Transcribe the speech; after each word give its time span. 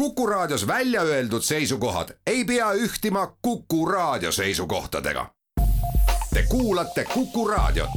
Kuku 0.00 0.26
Raadios 0.26 0.66
välja 0.66 1.02
öeldud 1.02 1.42
seisukohad 1.42 2.08
ei 2.26 2.44
pea 2.44 2.72
ühtima 2.72 3.36
Kuku 3.42 3.86
Raadio 3.86 4.32
seisukohtadega. 4.32 5.26
Te 6.34 6.42
kuulate 6.48 7.04
Kuku 7.04 7.48
Raadiot. 7.48 7.90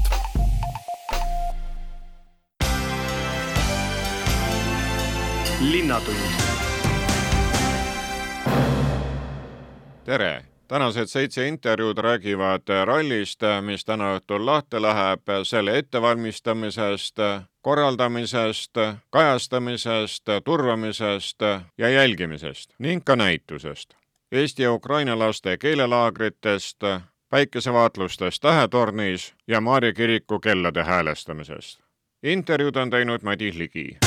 tere 10.03 10.45
tänased 10.67 11.07
seitse 11.07 11.47
intervjuud 11.47 11.97
räägivad 11.97 12.85
rallist, 12.85 13.41
mis 13.61 13.85
täna 13.85 14.17
õhtul 14.17 14.45
lahti 14.45 14.81
läheb, 14.81 15.21
selle 15.43 15.77
ettevalmistamisest, 15.77 17.19
korraldamisest, 17.63 18.71
kajastamisest, 19.09 20.23
turvamisest 20.43 21.41
ja 21.77 21.89
jälgimisest 21.89 22.73
ning 22.79 23.01
ka 23.05 23.15
näitusest. 23.15 23.95
Eesti 24.31 24.63
ja 24.63 24.73
Ukraina 24.73 25.19
laste 25.19 25.57
keelelaagritest, 25.57 26.77
päikesevaatlustest 27.29 28.41
Tähetornis 28.41 29.33
ja 29.47 29.61
Maarja 29.61 29.93
kiriku 29.93 30.39
kellade 30.39 30.83
häälestamisest. 30.83 31.79
intervjuud 32.23 32.75
on 32.75 32.89
teinud 32.89 33.21
Madis 33.23 33.55
Ligi 33.55 33.97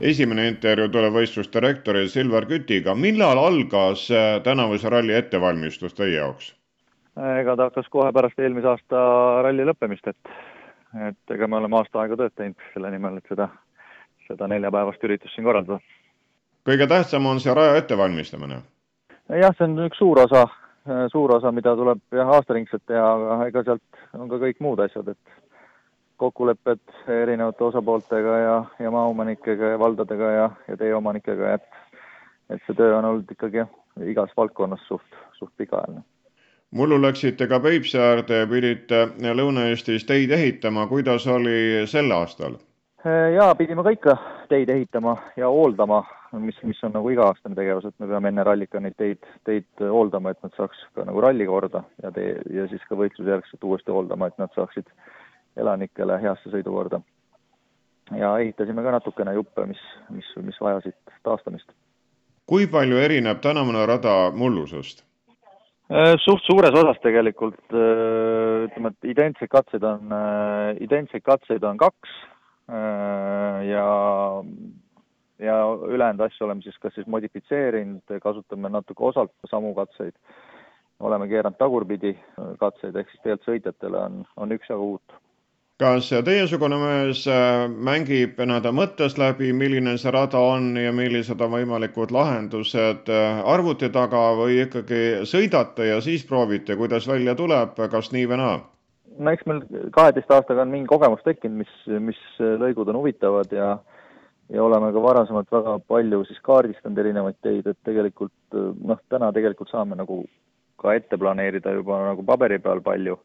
esimene 0.00 0.48
intervjuu 0.48 0.88
tuleb 0.88 1.14
võistlusdirektori 1.14 2.08
Silver 2.08 2.46
Kütiga. 2.46 2.94
millal 2.94 3.38
algas 3.38 4.10
äh, 4.10 4.42
tänavuse 4.42 4.88
ralli 4.88 5.14
ettevalmistus 5.14 5.94
teie 5.94 6.14
jaoks? 6.14 6.57
Ega 7.40 7.56
ta 7.56 7.68
hakkas 7.68 7.88
kohe 7.92 8.12
pärast 8.12 8.38
eelmise 8.38 8.68
aasta 8.70 8.98
ralli 9.46 9.66
lõppemist, 9.66 10.06
et, 10.10 10.34
et 11.08 11.34
ega 11.36 11.48
me 11.48 11.58
oleme 11.60 11.78
aasta 11.78 12.02
aega 12.02 12.18
tööd 12.20 12.34
teinud 12.36 12.68
selle 12.74 12.92
nimel, 12.94 13.18
et 13.18 13.32
seda, 13.32 13.48
seda 14.28 14.48
neljapäevast 14.50 15.04
üritust 15.08 15.34
siin 15.34 15.48
korraldada. 15.48 15.80
kõige 16.68 16.86
tähtsam 16.86 17.26
on 17.26 17.40
see 17.40 17.54
raja 17.54 17.76
ettevalmistamine? 17.80 18.62
jah, 19.28 19.56
see 19.56 19.66
on 19.66 19.78
üks 19.86 19.98
suur 19.98 20.22
osa, 20.24 20.46
suur 21.12 21.34
osa, 21.36 21.52
mida 21.52 21.74
tuleb 21.76 22.00
jah, 22.12 22.30
aastaringselt 22.38 22.86
teha, 22.86 23.10
aga 23.34 23.50
ega 23.50 23.64
sealt 23.64 24.04
on 24.14 24.28
ka 24.28 24.40
kõik 24.44 24.62
muud 24.64 24.80
asjad, 24.84 25.08
et 25.08 25.36
kokkulepped 26.18 27.10
erinevate 27.14 27.64
osapooltega 27.64 28.38
ja, 28.42 28.54
ja 28.82 28.90
maaomanikega 28.90 29.74
ja 29.74 29.78
valdadega 29.78 30.30
ja, 30.34 30.48
ja 30.68 30.76
teie 30.76 30.94
omanikega, 30.94 31.54
et 31.58 31.84
et 32.48 32.62
see 32.66 32.76
töö 32.78 32.94
on 32.96 33.04
olnud 33.04 33.30
ikkagi 33.32 33.60
jah, 33.60 33.68
igas 34.08 34.32
valdkonnas 34.36 34.80
suht, 34.88 35.18
suht 35.36 35.52
pikaajaline. 35.60 36.02
Mullu 36.70 37.02
läksite 37.02 37.46
ka 37.46 37.60
Peipsi 37.60 37.98
äärde 37.98 38.42
ja 38.42 38.46
pidite 38.46 39.06
Lõuna-Eestis 39.18 40.04
teid 40.06 40.30
ehitama, 40.30 40.86
kuidas 40.86 41.26
oli 41.26 41.86
sel 41.86 42.10
aastal? 42.12 42.58
jaa, 43.34 43.54
pidime 43.54 43.82
ka 43.82 43.90
ikka 43.94 44.16
teid 44.48 44.68
ehitama 44.68 45.16
ja 45.36 45.48
hooldama, 45.48 46.02
mis, 46.32 46.56
mis 46.62 46.80
on 46.84 46.92
nagu 46.92 47.08
iga-aastane 47.08 47.56
tegevus, 47.56 47.86
et 47.88 47.94
me 48.02 48.08
peame 48.10 48.32
enne 48.32 48.44
rallit 48.44 48.70
ka 48.70 48.80
neid 48.80 48.96
teid, 48.98 49.22
teid 49.48 49.68
hooldama, 49.80 50.34
et 50.34 50.42
nad 50.42 50.52
saaks 50.56 50.82
ka 50.96 51.06
nagu 51.08 51.22
ralli 51.24 51.46
korda 51.46 51.84
ja 52.02 52.12
tee, 52.12 52.34
ja 52.52 52.66
siis 52.68 52.84
ka 52.88 52.98
võistlusjärgselt 52.98 53.64
uuesti 53.64 53.94
hooldama, 53.94 54.28
et 54.28 54.38
nad 54.42 54.52
saaksid 54.56 54.90
elanikele 55.56 56.20
heasse 56.22 56.52
sõidukorda. 56.52 57.00
ja 58.18 58.38
ehitasime 58.38 58.82
ka 58.82 58.92
natukene 58.98 59.34
juppe, 59.34 59.66
mis, 59.66 59.80
mis, 60.10 60.28
mis 60.42 60.60
vajasid 60.60 60.96
taastamist. 61.22 61.70
kui 62.46 62.66
palju 62.66 62.96
erineb 62.96 63.40
tänavune 63.40 63.86
rada 63.86 64.30
mullusest? 64.34 65.07
Äh, 65.88 66.18
suht 66.20 66.44
suures 66.44 66.74
osas 66.76 66.98
tegelikult 67.00 67.72
äh, 67.72 68.66
ütleme, 68.66 68.90
et 68.92 69.06
identseid 69.08 69.48
katseid 69.48 69.84
on, 69.88 70.10
äh, 70.12 70.74
identseid 70.84 71.24
katseid 71.24 71.64
on 71.64 71.78
kaks 71.80 72.10
ja, 72.68 73.84
ja 75.40 75.54
ülejäänud 75.88 76.20
asju 76.26 76.44
oleme 76.44 76.60
siis 76.60 76.76
kas 76.82 76.92
siis 76.92 77.08
modifitseerinud, 77.08 78.18
kasutame 78.20 78.68
natuke 78.68 79.06
osalt 79.08 79.32
samu 79.48 79.70
katseid, 79.78 80.12
oleme 81.00 81.30
keeranud 81.30 81.56
tagurpidi 81.56 82.12
katseid, 82.60 82.92
ehk 82.92 83.08
siis 83.08 83.22
tegelikult 83.22 83.48
sõitjatele 83.48 84.02
on, 84.10 84.20
on 84.36 84.52
üksjagu 84.58 84.90
uut 84.92 85.16
kas 85.78 86.08
teiesugune 86.26 86.78
mees 86.82 87.20
äh, 87.30 87.68
mängib 87.70 88.40
nii-öelda 88.40 88.72
mõttes 88.74 89.14
läbi, 89.20 89.52
milline 89.54 89.94
see 90.00 90.10
rada 90.10 90.40
on 90.42 90.72
ja 90.74 90.90
millised 90.94 91.38
on 91.44 91.52
võimalikud 91.52 92.10
lahendused 92.14 93.10
äh, 93.14 93.38
arvuti 93.46 93.90
taga 93.94 94.24
või 94.40 94.58
ikkagi 94.64 95.28
sõidate 95.30 95.86
ja 95.92 96.00
siis 96.02 96.26
proovite, 96.26 96.74
kuidas 96.80 97.06
välja 97.06 97.36
tuleb, 97.38 97.78
kas 97.92 98.10
nii 98.14 98.26
või 98.26 98.40
naa? 98.42 98.58
no 99.18 99.34
eks 99.34 99.46
meil 99.50 99.62
kaheteist 99.94 100.34
aastaga 100.34 100.64
on 100.66 100.74
mingi 100.74 100.90
kogemus 100.90 101.22
tekkinud, 101.26 101.62
mis, 101.62 101.78
mis 102.10 102.18
lõigud 102.38 102.90
on 102.90 102.98
huvitavad 102.98 103.54
ja 103.54 103.76
ja 104.48 104.62
oleme 104.64 104.90
ka 104.94 105.02
varasemalt 105.04 105.50
väga 105.52 105.78
palju 105.92 106.24
siis 106.24 106.38
kaardistanud 106.42 106.98
erinevaid 106.98 107.36
teid, 107.44 107.66
et 107.68 107.78
tegelikult 107.84 108.58
noh, 108.58 108.98
täna 109.12 109.30
tegelikult 109.36 109.70
saame 109.70 109.98
nagu 109.98 110.22
ka 110.80 110.94
ette 110.96 111.18
planeerida 111.20 111.74
juba 111.76 112.00
nagu 112.06 112.24
paberi 112.26 112.58
peal 112.62 112.80
palju 112.82 113.18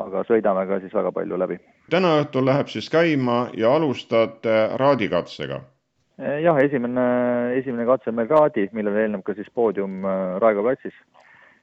aga 0.00 0.24
sõidame 0.28 0.66
ka 0.66 0.80
siis 0.82 0.94
väga 0.94 1.12
palju 1.14 1.38
läbi. 1.38 1.58
täna 1.90 2.16
õhtul 2.22 2.46
läheb 2.46 2.68
siis 2.72 2.90
käima 2.90 3.48
ja 3.54 3.74
alustate 3.76 4.56
raadikatsega? 4.80 5.60
jah, 6.18 6.58
esimene, 6.62 7.04
esimene 7.58 7.86
katse 7.88 8.10
on 8.10 8.20
meil 8.20 8.30
raadi, 8.30 8.68
millele 8.72 9.04
eelneb 9.04 9.24
ka 9.26 9.34
siis 9.34 9.50
poodium 9.54 10.04
äh, 10.06 10.38
Raekoja 10.42 10.70
platsis. 10.70 10.94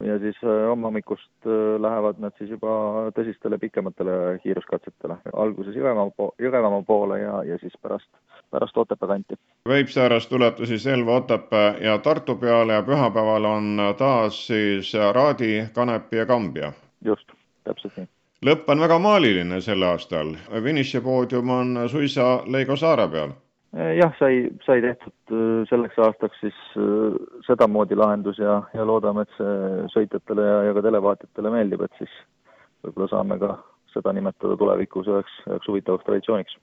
ja 0.02 0.18
siis 0.20 0.38
äh, 0.44 0.68
homme 0.68 0.88
hommikust 0.90 1.46
äh, 1.46 1.80
lähevad 1.82 2.20
nad 2.20 2.34
siis 2.38 2.50
juba 2.50 3.12
tõsistele 3.16 3.60
pikematele 3.62 4.40
kiiruskatsetele, 4.44 5.20
alguses 5.34 5.76
Jõgevamaa 5.76 6.16
po-, 6.18 6.34
Jõgevamaa 6.42 6.84
poole 6.88 7.20
ja, 7.22 7.44
ja 7.48 7.58
siis 7.62 7.76
pärast, 7.82 8.10
pärast 8.52 8.78
Otepää 8.78 9.08
kanti. 9.08 9.40
Peipsiääres 9.64 10.28
tulete 10.28 10.66
siis 10.66 10.88
Elva, 10.88 11.20
Otepää 11.22 11.76
ja 11.80 11.98
Tartu 11.98 12.36
peale 12.36 12.80
ja 12.80 12.84
pühapäeval 12.84 13.46
on 13.46 13.86
taas 13.98 14.48
siis 14.48 14.94
Raadi, 15.12 15.68
Kanepi 15.74 16.18
ja 16.18 16.26
Kambja? 16.26 16.74
just, 17.06 17.32
täpselt 17.64 17.98
nii 17.98 18.21
lõpp 18.46 18.70
on 18.74 18.82
väga 18.82 18.98
maaliline 19.02 19.62
sel 19.62 19.84
aastal, 19.86 20.34
finišipoodium 20.50 21.50
on 21.54 21.80
suisa 21.90 22.42
Leigo 22.50 22.76
saare 22.76 23.08
peal. 23.12 23.36
jah, 23.72 24.16
sai, 24.20 24.50
sai 24.66 24.82
tehtud 24.84 25.32
äh, 25.32 25.62
selleks 25.70 26.00
aastaks 26.02 26.42
siis 26.44 26.58
äh, 26.76 27.14
sedamoodi 27.48 27.96
lahendus 27.96 28.42
ja, 28.42 28.58
ja 28.74 28.86
loodame, 28.86 29.24
et 29.24 29.38
see 29.38 29.86
sõitjatele 29.94 30.48
ja, 30.48 30.58
ja 30.68 30.74
ka 30.76 30.84
televaatajatele 30.84 31.54
meeldib, 31.54 31.86
et 31.86 32.02
siis 32.02 32.18
võib-olla 32.84 33.08
saame 33.14 33.38
ka 33.40 33.54
seda 33.94 34.12
nimetada 34.18 34.58
tulevikus 34.60 35.08
üheks, 35.08 35.38
üheks 35.48 35.72
huvitavaks 35.72 36.10
traditsiooniks 36.10 36.58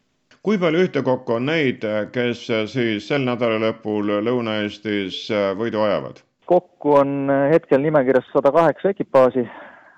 kui 0.44 0.58
palju 0.60 0.84
ühtekokku 0.84 1.38
on 1.38 1.48
neid, 1.48 1.86
kes 2.12 2.44
siis 2.74 3.08
sel 3.08 3.24
nädalalõpul 3.24 4.18
Lõuna-Eestis 4.26 5.24
võidu 5.56 5.80
ajavad? 5.86 6.20
kokku 6.48 6.94
on 6.96 7.32
hetkel 7.52 7.80
nimekirjas 7.84 8.28
sada 8.34 8.52
kaheksa 8.52 8.92
ekipaaži 8.92 9.46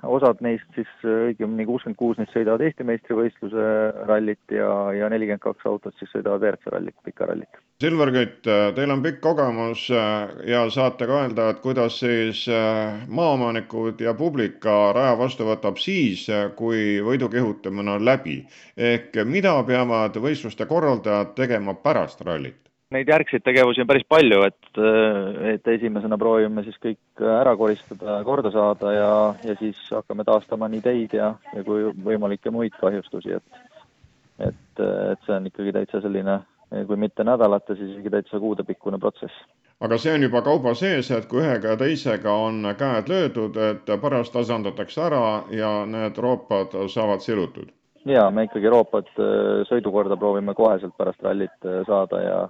osad 0.02 0.40
neist 0.44 0.66
siis, 0.74 0.90
õigemini 1.04 1.66
kuuskümmend 1.68 1.98
kuus 1.98 2.20
neist 2.20 2.32
sõidavad 2.36 2.62
Eesti 2.64 2.86
meistrivõistluse 2.88 3.64
rallit 4.08 4.54
ja, 4.54 4.70
ja 4.96 5.10
nelikümmend 5.12 5.42
kaks 5.44 5.66
autot 5.68 5.96
siis 5.98 6.12
sõidavad 6.14 6.44
WRC 6.44 6.72
rallit, 6.72 6.96
pika 7.04 7.28
rallit. 7.28 7.60
Silver 7.80 8.12
Kütt, 8.12 8.44
teil 8.76 8.92
on 8.92 9.02
pikk 9.04 9.22
kogemus 9.24 9.86
äh, 9.96 10.32
ja 10.52 10.66
saate 10.72 11.08
ka 11.08 11.22
öelda, 11.22 11.48
et 11.52 11.62
kuidas 11.64 12.00
siis 12.02 12.42
äh, 12.52 13.00
maaomanikud 13.08 14.00
ja 14.04 14.12
publika 14.14 14.92
raja 14.96 15.16
vastu 15.18 15.48
võtab 15.48 15.80
siis, 15.80 16.26
äh, 16.28 16.50
kui 16.56 17.00
võidu 17.04 17.30
kihutamine 17.32 17.96
on 17.96 18.04
läbi. 18.04 18.42
ehk 18.76 19.22
mida 19.24 19.54
peavad 19.64 20.16
võistluste 20.16 20.66
korraldajad 20.68 21.32
tegema 21.36 21.74
pärast 21.74 22.20
rallit? 22.26 22.69
Neid 22.90 23.06
järgseid 23.06 23.44
tegevusi 23.46 23.84
on 23.84 23.86
päris 23.86 24.02
palju, 24.10 24.40
et, 24.48 24.78
et 25.52 25.68
esimesena 25.76 26.16
proovime 26.18 26.64
siis 26.66 26.78
kõik 26.82 27.22
ära 27.22 27.52
koristada, 27.54 28.16
korda 28.26 28.50
saada 28.50 28.94
ja, 28.96 29.10
ja 29.46 29.54
siis 29.60 29.78
hakkame 29.94 30.26
taastama 30.26 30.66
nii 30.72 30.82
teid 30.82 31.14
ja, 31.14 31.28
ja 31.54 31.62
kui 31.66 31.84
võimalikke 32.02 32.50
muid 32.50 32.74
kahjustusi, 32.80 33.38
et 33.38 33.60
et, 34.40 34.80
et 34.80 35.26
see 35.26 35.36
on 35.36 35.46
ikkagi 35.46 35.72
täitsa 35.76 36.00
selline, 36.02 36.40
kui 36.88 36.98
mitte 36.98 37.24
nädalate, 37.26 37.76
siis 37.76 37.94
isegi 37.94 38.10
täitsa 38.10 38.40
kuudepikkune 38.42 38.98
protsess. 38.98 39.34
aga 39.80 39.98
see 39.98 40.14
on 40.14 40.26
juba 40.26 40.42
kauba 40.42 40.74
sees, 40.74 41.10
et 41.14 41.26
kui 41.30 41.44
ühega 41.44 41.74
ja 41.74 41.80
teisega 41.80 42.32
on 42.46 42.72
käed 42.78 43.08
löödud, 43.12 43.56
et 43.70 43.92
pärast 44.02 44.32
tasandatakse 44.32 45.02
ära 45.06 45.26
ja 45.54 45.74
need 45.86 46.18
roopad 46.18 46.74
saavad 46.88 47.22
silutud? 47.22 47.70
jaa, 48.08 48.30
me 48.30 48.48
ikkagi 48.48 48.72
roopad 48.72 49.14
sõidukorda 49.68 50.16
proovime 50.16 50.54
koheselt 50.58 50.96
pärast 50.98 51.22
rallit 51.22 51.70
saada 51.86 52.22
ja 52.24 52.40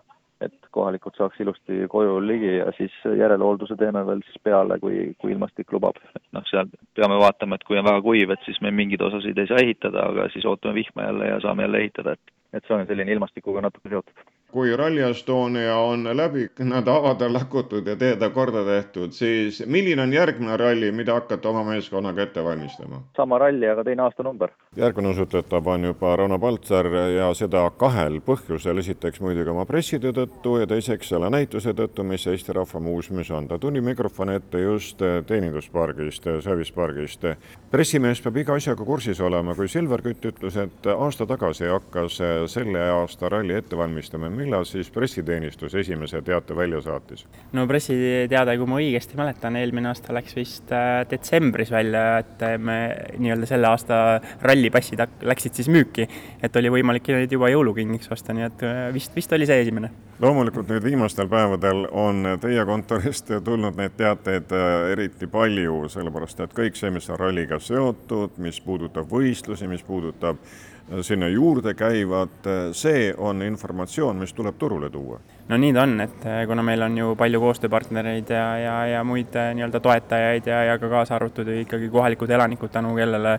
et 0.41 0.71
kohalikud 0.73 1.17
saaks 1.19 1.41
ilusti 1.41 1.85
koju 1.93 2.19
ligi 2.25 2.55
ja 2.57 2.73
siis 2.77 2.95
järelhoolduse 3.19 3.77
teeme 3.77 4.05
veel 4.07 4.23
siis 4.27 4.41
peale, 4.43 4.79
kui, 4.81 5.13
kui 5.21 5.35
ilmastik 5.35 5.73
lubab. 5.73 6.01
noh, 6.33 6.45
seal 6.51 6.71
peame 6.97 7.19
vaatama, 7.21 7.59
et 7.59 7.65
kui 7.69 7.79
on 7.79 7.89
väga 7.89 8.03
kuiv, 8.07 8.35
et 8.35 8.45
siis 8.49 8.61
me 8.65 8.73
mingeid 8.75 9.03
osasid 9.05 9.39
ei 9.39 9.51
saa 9.51 9.63
ehitada, 9.63 10.09
aga 10.13 10.29
siis 10.33 10.47
ootame 10.47 10.79
vihma 10.81 11.09
jälle 11.09 11.33
ja 11.33 11.41
saame 11.45 11.67
jälle 11.67 11.85
ehitada, 11.85 12.17
et 12.17 12.37
et 12.53 12.67
see 12.67 12.75
on 12.75 12.87
selline 12.87 13.13
ilmastikuga 13.15 13.63
natuke 13.63 13.93
seotud. 13.93 14.30
Kui 14.53 14.77
Rally 14.77 15.03
Estonia 15.11 15.77
on 15.77 16.09
läbi 16.17 16.49
nii-öelda 16.59 16.95
avada 16.97 17.33
lakutud 17.33 17.87
ja 17.87 17.97
teede 17.97 18.31
korda 18.31 18.65
tehtud, 18.65 19.13
siis 19.13 19.63
milline 19.67 20.03
on 20.03 20.13
järgmine 20.13 20.57
ralli, 20.57 20.91
mida 20.93 21.15
hakkate 21.15 21.49
oma 21.49 21.65
meeskonnaga 21.65 22.23
ette 22.23 22.45
valmistama? 22.45 23.03
sama 23.17 23.39
ralli, 23.39 23.69
aga 23.69 23.85
teine 23.85 24.03
aastanumber. 24.03 24.51
järgmine 24.77 25.09
usutletav 25.09 25.67
on 25.67 25.85
juba 25.85 26.17
Rauno 26.17 26.39
Paltsar 26.39 26.87
ja 27.17 27.31
seda 27.35 27.63
kahel 27.79 28.21
põhjusel, 28.27 28.79
esiteks 28.83 29.21
muidugi 29.21 29.51
oma 29.51 29.67
pressitöö 29.67 30.13
tõttu 30.17 30.57
ja 30.61 30.67
teiseks 30.67 31.09
selle 31.15 31.31
näituse 31.31 31.75
tõttu, 31.77 32.05
mis 32.07 32.27
Eesti 32.27 32.53
Rahva 32.57 32.81
Muuseumis 32.81 33.31
on. 33.31 33.49
ta 33.49 33.59
tuli 33.59 33.81
mikrofoni 33.81 34.35
ette 34.35 34.61
just 34.61 35.03
teeninduspargist, 35.27 36.27
servicepargist. 36.41 37.25
pressimees 37.71 38.21
peab 38.21 38.37
iga 38.37 38.55
asjaga 38.55 38.85
kursis 38.85 39.21
olema, 39.21 39.55
kui 39.55 39.69
Silver 39.69 40.03
Kütt 40.03 40.25
ütles, 40.25 40.57
et 40.57 40.87
aasta 40.97 41.27
tagasi 41.27 41.69
hakkas 41.71 42.21
selle 42.47 42.83
aasta 42.91 43.29
ralli 43.29 43.55
ette 43.55 43.77
valmistama 43.77 44.31
millal 44.41 44.65
siis 44.69 44.91
pressiteenistus 44.91 45.75
esimese 45.79 46.23
teate 46.27 46.57
välja 46.57 46.81
saatis? 46.85 47.25
no 47.57 47.67
pressiteade, 47.71 48.57
kui 48.59 48.69
ma 48.71 48.81
õigesti 48.81 49.19
mäletan, 49.19 49.59
eelmine 49.61 49.91
aasta 49.93 50.15
läks 50.17 50.37
vist 50.37 50.73
äh, 50.75 51.03
detsembris 51.11 51.73
välja, 51.73 52.05
et 52.25 52.45
äh, 52.47 52.57
me 52.59 52.79
nii-öelda 53.19 53.49
selle 53.51 53.71
aasta 53.71 53.99
rallipassid 54.43 55.03
läksid 55.29 55.61
siis 55.61 55.71
müüki. 55.73 56.09
et 56.43 56.57
oli 56.57 56.73
võimalik 56.77 57.13
neid 57.15 57.33
juba 57.33 57.51
jõulukingiks 57.53 58.13
osta, 58.17 58.37
nii 58.37 58.47
et 58.49 58.65
äh, 58.67 58.81
vist, 58.95 59.15
vist 59.17 59.33
oli 59.37 59.49
see 59.49 59.61
esimene. 59.67 59.93
loomulikult 60.21 60.73
nüüd 60.73 60.85
viimastel 60.85 61.29
päevadel 61.29 61.87
on 61.91 62.37
teie 62.41 62.65
kontorist 62.69 63.33
tulnud 63.45 63.77
neid 63.77 63.97
teateid 63.97 64.53
eriti 64.93 65.29
palju, 65.31 65.85
sellepärast 65.93 66.45
et 66.45 66.57
kõik 66.57 66.77
see, 66.79 66.91
mis 66.95 67.09
on 67.11 67.21
ralliga 67.21 67.61
seotud, 67.61 68.37
mis 68.43 68.61
puudutab 68.65 69.09
võistlusi, 69.11 69.69
mis 69.71 69.85
puudutab 69.87 70.41
sinna 71.03 71.29
juurde 71.29 71.75
käivad, 71.75 72.47
see 72.73 73.11
on 73.19 73.43
informatsioon, 73.43 74.17
mis 74.17 74.33
tuleb 74.35 74.59
turule 74.59 74.91
tuua? 74.91 75.21
no 75.51 75.59
nii 75.59 75.73
ta 75.75 75.83
on, 75.83 75.97
et 76.05 76.25
eh, 76.27 76.45
kuna 76.47 76.63
meil 76.67 76.83
on 76.87 76.99
ju 76.99 77.15
palju 77.19 77.41
koostööpartnereid 77.43 78.31
ja, 78.31 78.47
ja, 78.61 78.77
ja 78.95 79.03
muid 79.07 79.35
eh, 79.35 79.51
nii-öelda 79.59 79.81
toetajaid 79.83 80.47
ja, 80.47 80.63
ja 80.69 80.79
ka 80.79 80.91
kaasa 80.93 81.17
arvatud 81.19 81.51
ikkagi 81.57 81.91
kohalikud 81.91 82.31
elanikud, 82.31 82.71
tänu 82.75 82.95
kellele 82.99 83.37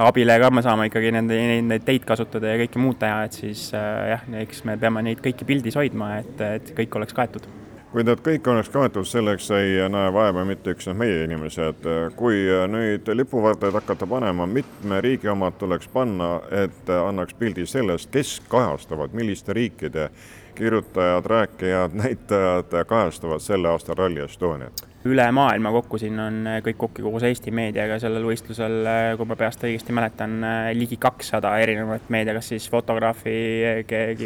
abile 0.00 0.38
ka 0.40 0.50
me 0.50 0.64
saame 0.64 0.88
ikkagi 0.88 1.12
nende, 1.12 1.36
neid 1.68 1.84
teid 1.84 2.06
kasutada 2.08 2.54
ja 2.54 2.60
kõike 2.62 2.80
muud 2.80 3.00
teha, 3.00 3.24
et 3.28 3.40
siis 3.42 3.68
eh, 3.76 4.12
jah, 4.14 4.28
eks 4.44 4.64
me 4.68 4.78
peame 4.80 5.04
neid 5.04 5.20
kõiki 5.24 5.48
pildis 5.48 5.76
hoidma, 5.76 6.14
et, 6.22 6.46
et 6.60 6.72
kõik 6.78 7.00
oleks 7.00 7.16
kaetud 7.16 7.48
kui 7.90 8.04
need 8.06 8.20
kõik 8.22 8.46
oleks 8.52 8.70
kaetud, 8.70 9.06
selleks 9.08 9.48
ei 9.56 9.78
näe 9.90 10.10
vaeva 10.14 10.44
mitte 10.46 10.74
üksnes 10.74 10.96
meie 10.96 11.24
inimesed. 11.26 11.86
kui 12.16 12.44
nüüd 12.70 13.08
lipuvardaid 13.14 13.74
hakata 13.74 14.06
panema, 14.06 14.46
mitme 14.46 15.00
riigi 15.00 15.28
omad 15.28 15.58
tuleks 15.58 15.88
panna, 15.88 16.40
et 16.50 16.90
annaks 16.90 17.34
pildi 17.34 17.66
sellest, 17.66 18.10
kes 18.10 18.38
kajastavad, 18.48 19.12
milliste 19.12 19.52
riikide 19.52 20.10
kirjutajad, 20.54 21.26
rääkijad, 21.26 21.90
näitajad 21.94 22.78
kajastavad 22.86 23.40
selle 23.40 23.68
aasta 23.68 23.94
Rally 23.94 24.24
Estoniat? 24.24 24.86
üle 25.04 25.24
maailma 25.32 25.70
kokku, 25.72 25.96
siin 25.98 26.18
on 26.20 26.44
kõik 26.60 26.76
kokku 26.76 27.02
koos 27.06 27.24
Eesti 27.24 27.48
meediaga 27.56 27.96
sellel 28.02 28.26
võistlusel, 28.28 28.82
kui 29.16 29.28
ma 29.30 29.36
peast 29.40 29.62
õigesti 29.64 29.94
mäletan, 29.96 30.34
ligi 30.76 30.98
kakssada 31.00 31.54
erinevat 31.62 32.10
meedia, 32.12 32.34
kas 32.36 32.50
siis 32.52 32.66
fotograafi, 32.68 33.32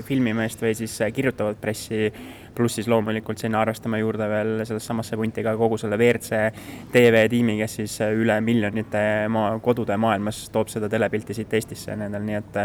filmimeest 0.08 0.64
või 0.66 0.74
siis 0.74 0.98
kirjutavat 1.14 1.60
pressi 1.62 2.10
pluss 2.54 2.78
siis 2.78 2.88
loomulikult 2.90 3.40
sinna 3.40 3.60
arvestame 3.64 3.98
juurde 4.02 4.28
veel 4.30 4.52
sellesse 4.62 4.86
samasse 4.86 5.18
punti 5.18 5.44
ka 5.44 5.54
kogu 5.58 5.78
selle 5.80 5.98
WRC 6.00 6.40
TV-tiimi, 6.94 7.58
kes 7.60 7.78
siis 7.80 7.98
üle 8.06 8.38
miljonite 8.44 9.04
maa, 9.32 9.58
kodude 9.64 9.96
maailmas 10.00 10.44
toob 10.54 10.72
seda 10.72 10.90
telepilti 10.92 11.36
siit 11.36 11.54
Eestisse 11.54 11.96
nendel, 11.98 12.26
nii 12.26 12.40
et 12.40 12.60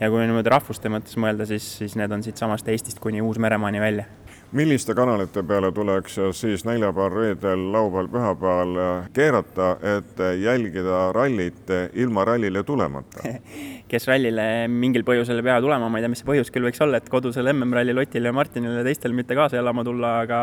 ja 0.00 0.10
kui 0.10 0.24
niimoodi 0.24 0.54
rahvuste 0.54 0.92
mõttes 0.92 1.18
mõelda, 1.20 1.46
siis, 1.48 1.66
siis 1.82 1.98
need 1.98 2.12
on 2.14 2.24
siitsamast 2.26 2.68
Eestist 2.68 3.02
kuni 3.02 3.22
Uus-Meremaani 3.24 3.82
välja 3.82 4.08
milliste 4.52 4.94
kanalite 4.94 5.42
peale 5.42 5.72
tuleks 5.72 6.18
siis 6.32 6.64
neljapäeval, 6.64 7.12
reedel, 7.12 7.64
laupäeval, 7.72 8.08
pühapäeval 8.12 8.78
keerata, 9.12 9.74
et 9.96 10.22
jälgida 10.42 11.08
rallit 11.12 11.74
ilma 11.94 12.24
rallile 12.24 12.62
tulemata? 12.62 13.24
Kes 13.88 14.04
rallile 14.08 14.68
mingil 14.68 15.04
põhjusel 15.06 15.40
ei 15.40 15.46
pea 15.46 15.58
tulema, 15.64 15.88
ma 15.88 15.98
ei 15.98 16.04
tea, 16.04 16.12
mis 16.12 16.20
see 16.20 16.28
põhjus 16.28 16.50
küll 16.52 16.66
võiks 16.68 16.80
olla, 16.84 17.00
et 17.00 17.08
kodusel 17.08 17.48
MM-rallil 17.54 18.02
Otile 18.02 18.28
ja 18.28 18.36
Martinile 18.36 18.82
ja 18.82 18.84
teistel 18.84 19.14
mitte 19.16 19.36
kaasa 19.36 19.56
elama 19.56 19.84
tulla, 19.84 20.10
aga 20.26 20.40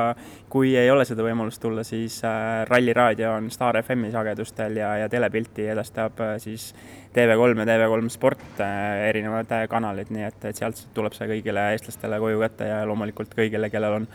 kui 0.49 0.73
ei 0.77 0.89
ole 0.89 1.05
seda 1.05 1.25
võimalust 1.25 1.61
tulla, 1.61 1.83
siis 1.85 2.17
äh, 2.25 2.63
Ralliraadio 2.69 3.35
on 3.37 3.51
Star 3.53 3.77
FM-i 3.83 4.09
sagedustel 4.13 4.79
ja, 4.81 4.95
ja 5.03 5.09
telepilti 5.11 5.67
edastab 5.75 6.21
äh, 6.25 6.37
siis 6.41 6.71
TV3 7.15 7.61
ja 7.61 7.67
TV3 7.69 8.09
Sport 8.09 8.61
äh, 8.65 9.05
erinevad 9.09 9.53
kanalid, 9.69 10.09
nii 10.11 10.25
et, 10.27 10.41
et 10.49 10.57
sealt 10.57 10.81
tuleb 10.97 11.13
see 11.15 11.29
kõigile 11.29 11.69
eestlastele 11.75 12.19
koju 12.19 12.41
kätte 12.41 12.71
ja 12.71 12.81
loomulikult 12.89 13.37
kõigile, 13.37 13.69
kellel 13.73 13.94
on 13.95 14.07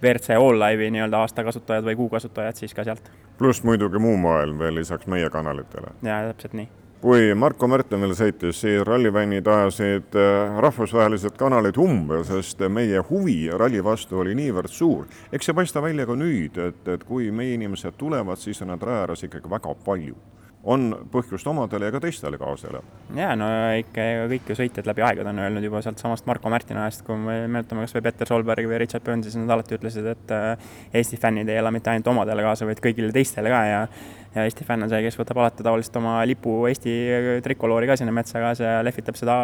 WRC 0.00 0.36
All 0.36 0.60
Live'i 0.60 0.90
nii-öelda 0.94 1.24
aastakasutajad 1.26 1.84
või 1.84 1.96
kuukasutajad, 2.02 2.60
siis 2.60 2.74
ka 2.74 2.84
sealt. 2.84 3.10
pluss 3.38 3.64
muidugi 3.64 3.98
muu 3.98 4.16
maailm 4.20 4.58
veel 4.58 4.74
lisaks 4.82 5.06
meie 5.06 5.30
kanalitele. 5.30 5.96
jaa, 6.02 6.22
täpselt 6.32 6.56
nii 6.58 6.68
kui 7.00 7.34
Marko 7.34 7.68
Märten 7.68 8.02
veel 8.04 8.12
sõitis, 8.16 8.58
siis 8.60 8.82
rallifännid 8.84 9.46
ajasid 9.48 10.16
äh, 10.20 10.58
rahvusvahelised 10.60 11.36
kanalid 11.40 11.78
umbe, 11.80 12.20
sest 12.28 12.60
meie 12.68 13.00
huvi 13.08 13.48
ralli 13.56 13.80
vastu 13.84 14.20
oli 14.20 14.34
niivõrd 14.36 14.72
suur. 14.72 15.06
eks 15.32 15.48
see 15.48 15.56
paista 15.56 15.82
välja 15.82 16.06
ka 16.06 16.16
nüüd, 16.16 16.58
et, 16.60 16.82
et 16.88 17.04
kui 17.08 17.30
meie 17.32 17.56
inimesed 17.56 17.96
tulevad, 17.96 18.38
siis 18.38 18.60
on 18.62 18.74
nad 18.74 18.82
raja 18.84 19.06
ääres 19.06 19.24
ikkagi 19.24 19.50
väga 19.50 19.74
palju 19.84 20.18
on 20.64 20.90
põhjust 21.12 21.48
omadele 21.48 21.88
ja 21.88 21.94
ka 21.94 22.02
teistele 22.04 22.38
kaasa 22.40 22.68
elada. 22.68 22.98
jaa, 23.16 23.32
no 23.38 23.48
ikka 23.80 24.06
kõik 24.32 24.50
ju 24.52 24.56
sõitjad 24.58 24.88
läbi 24.90 25.04
aegade 25.06 25.32
on 25.32 25.40
öelnud 25.40 25.64
juba 25.64 25.80
sealtsamast 25.84 26.28
Marko 26.28 26.52
Märtini 26.52 26.82
ajast, 26.82 27.04
kui 27.06 27.16
me 27.16 27.38
mäletame 27.48 27.86
kas 27.86 27.96
või 27.96 28.04
Peter 28.04 28.28
Solberg 28.28 28.68
või 28.68 28.80
Richard 28.82 29.04
Burns, 29.06 29.24
siis 29.28 29.38
nad 29.40 29.54
alati 29.56 29.78
ütlesid, 29.78 30.10
et 30.12 30.34
äh, 30.36 30.72
Eesti 31.00 31.16
fännid 31.20 31.48
ei 31.48 31.60
ela 31.62 31.72
mitte 31.72 31.92
ainult 31.92 32.12
omadele 32.12 32.44
kaasa, 32.44 32.68
vaid 32.68 32.82
kõigile 32.84 33.12
teistele 33.14 33.52
ka 33.52 33.62
ja 33.70 33.80
ja 34.34 34.44
Eesti 34.46 34.64
fänn 34.66 34.84
on 34.86 34.90
see, 34.92 35.00
kes 35.04 35.18
võtab 35.18 35.40
alati 35.42 35.64
tavaliselt 35.66 35.96
oma 35.98 36.18
lipu 36.28 36.54
Eesti 36.68 36.92
trikoloori 37.44 37.88
ka 37.90 37.96
sinna 37.98 38.14
metsa 38.14 38.42
kaasa 38.42 38.76
ja 38.76 38.84
lehvitab 38.86 39.18
seda 39.18 39.36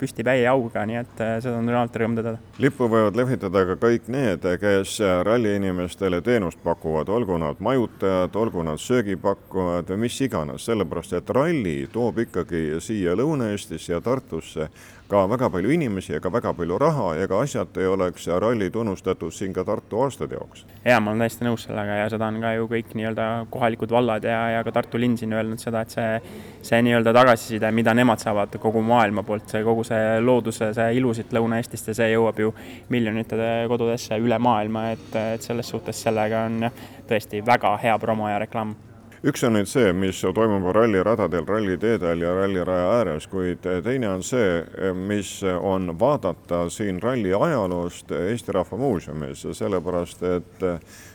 püsti 0.00 0.24
päie 0.26 0.46
auga, 0.48 0.86
nii 0.88 1.00
et 1.02 1.22
äh, 1.24 1.34
seda 1.44 1.58
on 1.60 1.68
alati 1.68 2.02
rõõm 2.02 2.16
tõdeda. 2.18 2.40
lippu 2.64 2.88
võivad 2.88 3.18
lehvitada 3.20 3.64
ka 3.70 3.78
kõik 3.84 4.08
need, 4.12 4.48
kes 4.62 4.96
ralliinimestele 5.28 6.22
teenust 6.24 6.62
pakuvad, 6.64 7.12
olgu 7.12 7.38
nad 7.42 7.60
majutajad, 7.64 8.36
olgu 8.40 8.64
nad 8.66 8.80
söögipakkujad 8.80 9.92
või 9.92 10.06
mis 10.06 10.20
iganes, 10.24 10.64
sellepärast 10.70 11.18
et 11.20 11.36
ralli 11.36 11.78
toob 11.92 12.24
ikkagi 12.24 12.80
siia 12.84 13.16
Lõuna-Eestisse 13.18 13.96
ja 13.96 14.00
Tartusse 14.04 14.70
ka 15.08 15.26
väga 15.28 15.50
palju 15.50 15.70
inimesi 15.70 16.12
ja 16.12 16.20
ka 16.20 16.30
väga 16.32 16.54
palju 16.56 16.78
raha 16.80 17.14
ja 17.18 17.28
ka 17.28 17.40
asjata 17.44 17.80
ei 17.80 17.86
oleks 17.86 18.26
ralli 18.40 18.70
tunnustatud 18.70 19.32
siin 19.32 19.52
ka 19.52 19.64
Tartu 19.64 20.00
aastateoks. 20.00 20.64
jaa, 20.84 21.00
ma 21.00 21.10
olen 21.10 21.24
täiesti 21.24 21.44
nõus 21.44 21.66
sellega 21.68 21.98
ja 21.98 22.06
seda 22.12 22.28
on 22.32 22.40
ka 22.40 22.52
ju 22.56 22.68
kõik 22.70 22.94
nii-öelda 22.96 23.26
kohalikud 23.52 23.92
vallad 23.92 24.24
ja, 24.24 24.38
ja 24.56 24.62
ka 24.64 24.72
Tartu 24.72 25.00
linn 25.00 25.18
siin 25.20 25.32
öelnud 25.36 25.60
seda, 25.60 25.82
et 25.84 25.92
see, 25.92 26.38
see 26.62 26.80
nii-öelda 26.88 27.12
tagasiside, 27.16 27.70
mida 27.76 27.94
nemad 27.94 28.24
saavad 28.24 28.56
kogu 28.60 28.80
maailma 28.82 29.26
poolt, 29.28 29.48
see 29.52 29.60
kogu 29.66 29.84
see 29.84 30.20
looduse, 30.24 30.72
see 30.76 30.88
ilu 31.00 31.12
siit 31.14 31.36
Lõuna-Eestist 31.36 31.92
ja 31.92 31.98
see 32.00 32.10
jõuab 32.14 32.40
ju 32.40 32.54
miljonite 32.88 33.36
kodudesse 33.68 34.16
üle 34.20 34.38
maailma, 34.40 34.88
et, 34.96 35.06
et 35.36 35.44
selles 35.44 35.68
suhtes 35.68 36.00
sellega 36.06 36.46
on 36.48 36.68
jah, 36.68 36.82
tõesti 37.08 37.44
väga 37.44 37.76
hea 37.84 37.98
promo 38.00 38.32
ja 38.32 38.40
reklaam 38.40 38.74
üks 39.24 39.44
on 39.46 39.56
nüüd 39.56 39.68
see, 39.70 39.92
mis 39.96 40.20
toimub 40.36 40.66
ralliradadel, 40.76 41.46
ralliteedel 41.48 42.24
ja 42.24 42.34
ralliraja 42.36 42.90
ääres, 42.98 43.26
kuid 43.32 43.64
teine 43.84 44.10
on 44.10 44.22
see, 44.26 44.60
mis 44.94 45.38
on 45.44 45.94
vaadata 46.00 46.66
siin 46.72 47.00
ralli 47.02 47.32
ajaloost 47.32 48.12
Eesti 48.18 48.52
Rahva 48.52 48.78
Muuseumis, 48.78 49.46
sellepärast 49.56 50.22
et 50.28 50.64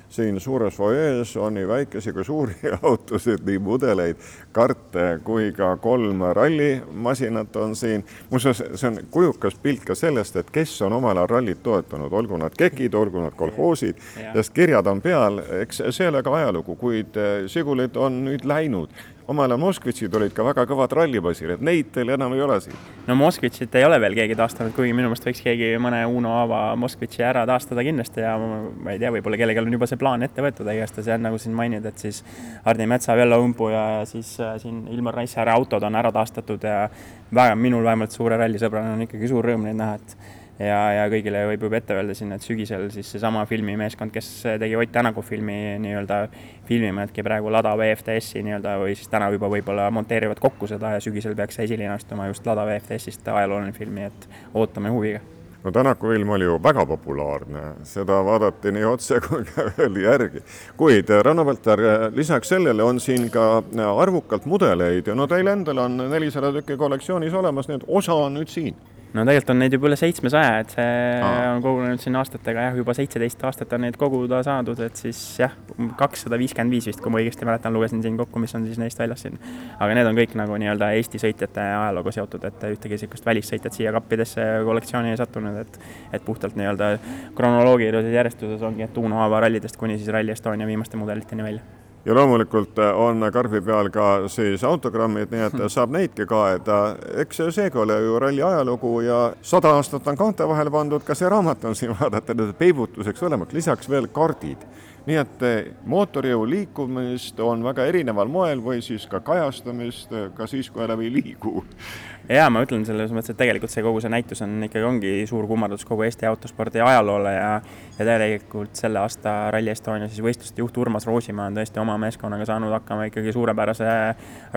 siin 0.09 0.39
suures 0.39 0.75
fuajees 0.75 1.37
on 1.37 1.53
nii 1.53 1.67
väikesi 1.67 2.13
kui 2.13 2.25
suuri 2.25 2.55
autosid, 2.81 3.43
nii 3.45 3.59
mudeleid, 3.59 4.17
karte 4.51 5.19
kui 5.23 5.51
ka 5.55 5.75
kolm 5.77 6.23
rallimasinat 6.33 7.55
on 7.55 7.75
siin. 7.75 8.05
muuseas, 8.29 8.63
see 8.75 8.87
on 8.89 8.99
kujukas 9.11 9.55
pilt 9.55 9.85
ka 9.85 9.95
sellest, 9.95 10.35
et 10.35 10.49
kes 10.51 10.81
on 10.81 10.93
omal 10.93 11.17
ajal 11.17 11.29
rallit 11.29 11.63
toetanud, 11.63 12.13
olgu 12.13 12.37
nad 12.37 12.55
kekid, 12.57 12.93
olgu 12.93 13.21
nad 13.21 13.37
kolhoosid, 13.37 14.01
sest 14.33 14.53
kirjad 14.53 14.87
on 14.87 15.01
peal, 15.01 15.41
eks 15.61 15.83
see 15.89 16.05
ei 16.05 16.11
ole 16.13 16.23
ka 16.23 16.35
ajalugu, 16.41 16.75
kuid 16.79 17.17
Žigulid 17.47 17.97
on 17.97 18.23
nüüd 18.25 18.45
läinud 18.47 18.93
omal 19.29 19.51
ajal 19.51 19.61
Moskvitšid 19.61 20.15
olid 20.17 20.33
ka 20.33 20.43
väga 20.45 20.65
kõvad 20.69 20.93
rallipoisid, 20.97 21.53
et 21.53 21.61
neid 21.65 21.91
teil 21.93 22.09
enam 22.15 22.33
ei 22.33 22.41
ole 22.41 22.57
siin. 22.63 22.77
no 23.07 23.15
Moskvitšit 23.19 23.75
ei 23.77 23.85
ole 23.85 23.99
veel 24.01 24.15
keegi 24.17 24.37
taastanud, 24.39 24.73
kuigi 24.75 24.95
minu 24.97 25.11
meelest 25.11 25.27
võiks 25.27 25.43
keegi 25.45 25.69
mõne 25.81 26.01
Uno 26.09 26.33
Aava 26.39 26.61
Moskvitši 26.79 27.25
ära 27.27 27.45
taastada 27.49 27.85
kindlasti 27.85 28.23
ja 28.25 28.33
ma 28.39 28.95
ei 28.95 29.01
tea, 29.01 29.11
võib-olla 29.13 29.37
kellelgi 29.39 29.61
on 29.63 29.77
juba 29.77 29.89
see 29.89 30.01
plaan 30.01 30.25
ette 30.25 30.45
võetud, 30.45 30.69
igastahes 30.73 31.11
jah, 31.11 31.21
nagu 31.21 31.37
siin 31.41 31.53
mainid, 31.57 31.85
et 31.85 32.01
siis 32.01 32.23
Hardi 32.65 32.89
Metsa, 32.89 33.17
Vello 33.19 33.39
Õmpu 33.45 33.69
ja 33.73 33.85
siis 34.09 34.33
äh, 34.41 34.57
siin 34.61 34.81
Ilmar 34.95 35.21
Raissaare 35.21 35.53
autod 35.53 35.85
on 35.85 35.99
ära 35.99 36.13
taastatud 36.15 36.65
ja 36.65 36.81
väga, 37.29 37.55
minul 37.55 37.85
vähemalt 37.85 38.15
suure 38.15 38.39
rallisõbrana 38.41 38.97
on 38.97 39.05
ikkagi 39.05 39.29
suur 39.29 39.45
rõõm 39.45 39.69
neid 39.69 39.77
näha, 39.77 39.99
et 40.01 40.38
ja, 40.59 40.79
ja 40.95 41.07
kõigile 41.11 41.45
võib 41.53 41.65
juba 41.67 41.79
ette 41.79 41.95
öelda 41.97 42.15
siin, 42.17 42.33
et 42.35 42.45
sügisel 42.45 42.89
siis 42.93 43.09
seesama 43.15 43.45
filmimeeskond, 43.49 44.13
kes 44.15 44.29
tegi 44.61 44.77
Ott 44.79 44.91
Tänaku 44.91 45.23
filmi 45.25 45.77
nii-öelda, 45.83 46.21
filmime 46.67 47.07
hetke 47.07 47.23
praegu 47.25 47.51
Lada 47.53 47.75
VFTS-i 47.79 48.43
nii-öelda 48.45 48.77
või 48.83 48.95
siis 48.99 49.11
täna 49.11 49.29
juba 49.33 49.49
võib-olla 49.51 49.89
monteerivad 49.93 50.41
kokku 50.43 50.67
seda 50.67 50.95
ja 50.97 51.03
sügisel 51.03 51.35
peaks 51.39 51.61
esile 51.63 51.89
astuma 51.93 52.29
just 52.29 52.47
Lada 52.47 52.67
VFTS-ist 52.67 53.27
ajalooline 53.27 53.75
filmi, 53.75 54.09
et 54.09 54.29
ootame 54.53 54.91
huviga 54.93 55.21
no 55.63 55.71
Tänaku 55.75 56.07
film 56.07 56.29
oli 56.29 56.47
ju 56.47 56.59
väga 56.63 56.85
populaarne, 56.85 57.63
seda 57.83 58.21
vaadati 58.25 58.71
nii 58.71 58.85
otse 58.87 59.19
kui 59.23 59.43
ka 59.47 59.69
öeldi 59.77 60.03
järgi. 60.03 60.43
kuid 60.77 61.11
Ranno 61.23 61.45
Valter, 61.45 61.79
lisaks 62.15 62.49
sellele 62.55 62.83
on 62.83 62.99
siin 62.99 63.29
ka 63.31 63.63
arvukalt 63.95 64.45
mudeleid 64.45 65.07
ja 65.07 65.15
no 65.15 65.27
teil 65.27 65.47
endal 65.47 65.83
on 65.85 65.97
nelisada 66.09 66.53
tükki 66.53 66.77
kollektsioonis 66.77 67.33
olemas, 67.33 67.67
nii 67.67 67.81
et 67.81 67.85
osa 67.87 68.15
on 68.15 68.39
nüüd 68.39 68.51
siin 68.51 68.75
no 69.13 69.23
tegelikult 69.25 69.53
on 69.53 69.59
neid 69.63 69.73
juba 69.73 69.89
üle 69.89 69.97
seitsmesaja, 69.99 70.57
et 70.63 70.73
see 70.75 70.89
Aa. 71.25 71.53
on 71.55 71.63
kogunenud 71.63 72.01
siin 72.03 72.17
aastatega 72.19 72.67
jah, 72.67 72.77
juba 72.77 72.93
seitseteist 72.97 73.41
aastat 73.49 73.73
on 73.73 73.83
neid 73.85 73.97
koguda 73.99 74.41
saadud, 74.45 74.79
et 74.85 75.01
siis 75.01 75.21
jah, 75.41 75.55
kakssada 75.99 76.37
viiskümmend 76.41 76.75
viis 76.75 76.89
vist, 76.91 77.01
kui 77.01 77.13
ma 77.13 77.21
õigesti 77.21 77.47
mäletan, 77.49 77.73
lugesin 77.75 78.03
siin 78.05 78.19
kokku, 78.19 78.41
mis 78.43 78.53
on 78.57 78.67
siis 78.69 78.77
neist 78.81 79.01
väljas 79.01 79.25
siin. 79.25 79.39
aga 79.79 79.97
need 79.97 80.11
on 80.11 80.21
kõik 80.21 80.37
nagu 80.39 80.59
nii-öelda 80.61 80.91
Eesti 80.99 81.21
sõitjate 81.25 81.65
ajalooga 81.65 82.13
seotud, 82.19 82.45
et 82.51 82.67
ühtegi 82.69 82.97
niisugust 82.99 83.25
välissõitjat 83.25 83.79
siia 83.79 83.95
kappidesse 83.95 84.45
kollektsiooni 84.67 85.15
ei 85.15 85.19
sattunud, 85.19 85.57
et 85.63 85.81
et 86.13 86.25
puhtalt 86.25 86.57
nii-öelda 86.59 86.93
kronoloogilises 87.37 88.13
järjestuses 88.13 88.63
ongi, 88.65 88.85
et 88.85 88.97
Uno 88.97 89.23
Aava 89.23 89.45
rallidest 89.45 89.77
kuni 89.77 89.97
siis 89.97 90.13
Rally 90.13 90.35
Estonia 90.35 90.67
viimaste 90.69 90.97
mudeliteni 90.97 91.45
välja 91.45 91.78
ja 92.05 92.15
loomulikult 92.15 92.79
äh, 92.79 92.99
on 92.99 93.25
karbi 93.33 93.61
peal 93.61 93.89
ka 93.89 94.27
siis 94.27 94.63
autogrammid, 94.63 95.31
nii 95.31 95.45
et 95.47 95.57
saab 95.67 95.91
neidki 95.95 96.25
kaeda. 96.25 96.95
eks 97.23 97.41
seegi 97.51 97.77
ole 97.77 97.99
ju 98.01 98.19
ralli 98.19 98.43
ajalugu 98.43 99.01
ja 99.01 99.33
sada 99.41 99.75
aastat 99.77 100.07
on 100.07 100.17
kaante 100.17 100.47
vahele 100.47 100.71
pandud, 100.71 101.03
ka 101.03 101.15
see 101.15 101.29
raamat 101.29 101.65
on 101.65 101.75
siin 101.75 101.95
vaadata 101.99 102.35
peibutuseks 102.57 103.23
olemas, 103.23 103.53
lisaks 103.53 103.89
veel 103.89 104.07
kaardid 104.07 104.65
nii 105.09 105.17
et 105.17 105.43
äh, 105.45 105.57
mootorjõu 105.89 106.45
liikumist 106.49 107.39
on 107.41 107.63
väga 107.65 107.87
erineval 107.89 108.29
moel 108.29 108.61
või 108.61 108.83
siis 108.85 109.07
ka 109.09 109.23
kajastamist 109.25 110.13
äh, 110.13 110.29
ka 110.37 110.47
siis, 110.49 110.69
kui 110.69 110.85
enam 110.85 111.01
ei 111.01 111.11
liigu. 111.13 111.63
Jaa, 112.29 112.49
ma 112.53 112.61
ütlen 112.61 112.83
selles 112.85 113.09
mõttes, 113.09 113.33
et 113.33 113.39
tegelikult 113.39 113.73
see 113.73 113.81
kogu 113.81 114.03
see 114.03 114.11
näitus 114.13 114.43
on 114.45 114.51
ikkagi, 114.67 114.85
ongi 114.85 115.13
suur 115.29 115.47
kummardus 115.49 115.85
kogu 115.89 116.05
Eesti 116.05 116.27
autospordi 116.29 116.83
ajaloole 116.85 117.33
ja 117.33 117.53
ja 117.99 118.05
tegelikult 118.05 118.77
selle 118.79 119.01
aasta 119.01 119.51
Rally 119.51 119.73
Estonia 119.73 120.07
siis 120.07 120.21
võistluste 120.23 120.61
juht 120.61 120.77
Urmas 120.79 121.07
Roosimaa 121.09 121.49
on 121.49 121.57
tõesti 121.57 121.81
oma 121.81 121.97
meeskonnaga 121.99 122.45
saanud 122.47 122.71
hakkama 122.71 123.09
ikkagi 123.09 123.33
suurepärase 123.35 123.89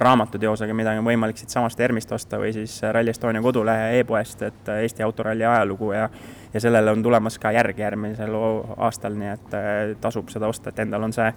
raamatuteosega, 0.04 0.76
mida 0.76 0.92
on 1.00 1.08
võimalik 1.08 1.40
siitsamast 1.40 1.80
ERMist 1.80 2.12
osta 2.14 2.38
või 2.38 2.52
siis 2.54 2.76
Rally 2.94 3.10
Estonia 3.10 3.42
kodulehe 3.42 3.98
e-poest, 4.02 4.44
et 4.46 4.72
Eesti 4.76 5.02
autoralli 5.02 5.48
ajalugu 5.48 5.90
ja 5.96 6.06
ja 6.54 6.60
sellele 6.60 6.90
on 6.90 7.02
tulemas 7.02 7.38
ka 7.38 7.52
järg 7.52 7.78
järgmisel 7.78 8.34
aastal, 8.76 9.14
nii 9.18 9.30
et 9.32 10.00
tasub 10.00 10.28
seda 10.32 10.48
osta, 10.48 10.70
et 10.70 10.82
endal 10.84 11.08
on 11.08 11.12
see 11.16 11.30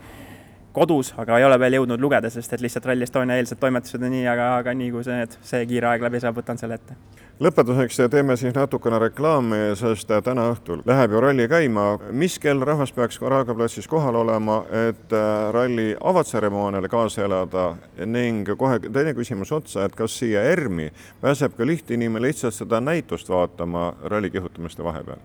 kodus, 0.76 1.14
aga 1.18 1.40
ei 1.40 1.46
ole 1.48 1.60
veel 1.60 1.80
jõudnud 1.80 2.02
lugeda, 2.04 2.30
sest 2.30 2.54
et 2.54 2.64
lihtsalt 2.64 2.90
Rally 2.90 3.08
Estonia 3.08 3.38
eelsed 3.40 3.60
toimetused 3.62 4.04
on 4.04 4.12
nii, 4.12 4.26
aga, 4.28 4.50
aga 4.60 4.74
nii 4.76 4.92
kui 4.92 5.06
see, 5.08 5.22
see 5.48 5.64
kiire 5.70 5.88
aeg 5.94 6.04
läbi 6.04 6.20
saab, 6.24 6.36
võtan 6.42 6.60
selle 6.60 6.80
ette. 6.82 6.98
Lõpetuseks 7.40 7.98
teeme 8.12 8.38
siis 8.40 8.56
natukene 8.56 9.00
reklaami, 9.00 9.60
sest 9.76 10.12
täna 10.24 10.48
õhtul 10.54 10.84
läheb 10.88 11.12
ju 11.16 11.22
ralli 11.24 11.48
käima. 11.52 12.00
mis 12.12 12.40
kell 12.40 12.62
rahvas 12.62 12.92
peaks 12.96 13.20
Raekoja 13.22 13.56
platsis 13.56 13.88
kohal 13.88 14.16
olema, 14.16 14.64
et 14.72 15.14
äh, 15.14 15.52
ralli 15.52 15.96
avatseremooniale 16.00 16.90
kaasa 16.90 17.26
elada 17.26 17.76
ning 18.06 18.48
kohe 18.58 18.80
teine 18.80 19.14
küsimus 19.14 19.52
otsa, 19.52 19.86
et 19.86 19.96
kas 19.96 20.20
siia 20.20 20.44
ERM-i 20.44 20.92
pääseb 21.22 21.58
ka 21.58 21.66
lihtinimene 21.66 22.28
lihtsalt 22.28 22.54
seda 22.54 22.80
näitust 22.80 23.30
vaatama 23.30 23.94
ralli 24.04 24.30
kihutamiste 24.30 24.84
vahepeal? 24.84 25.20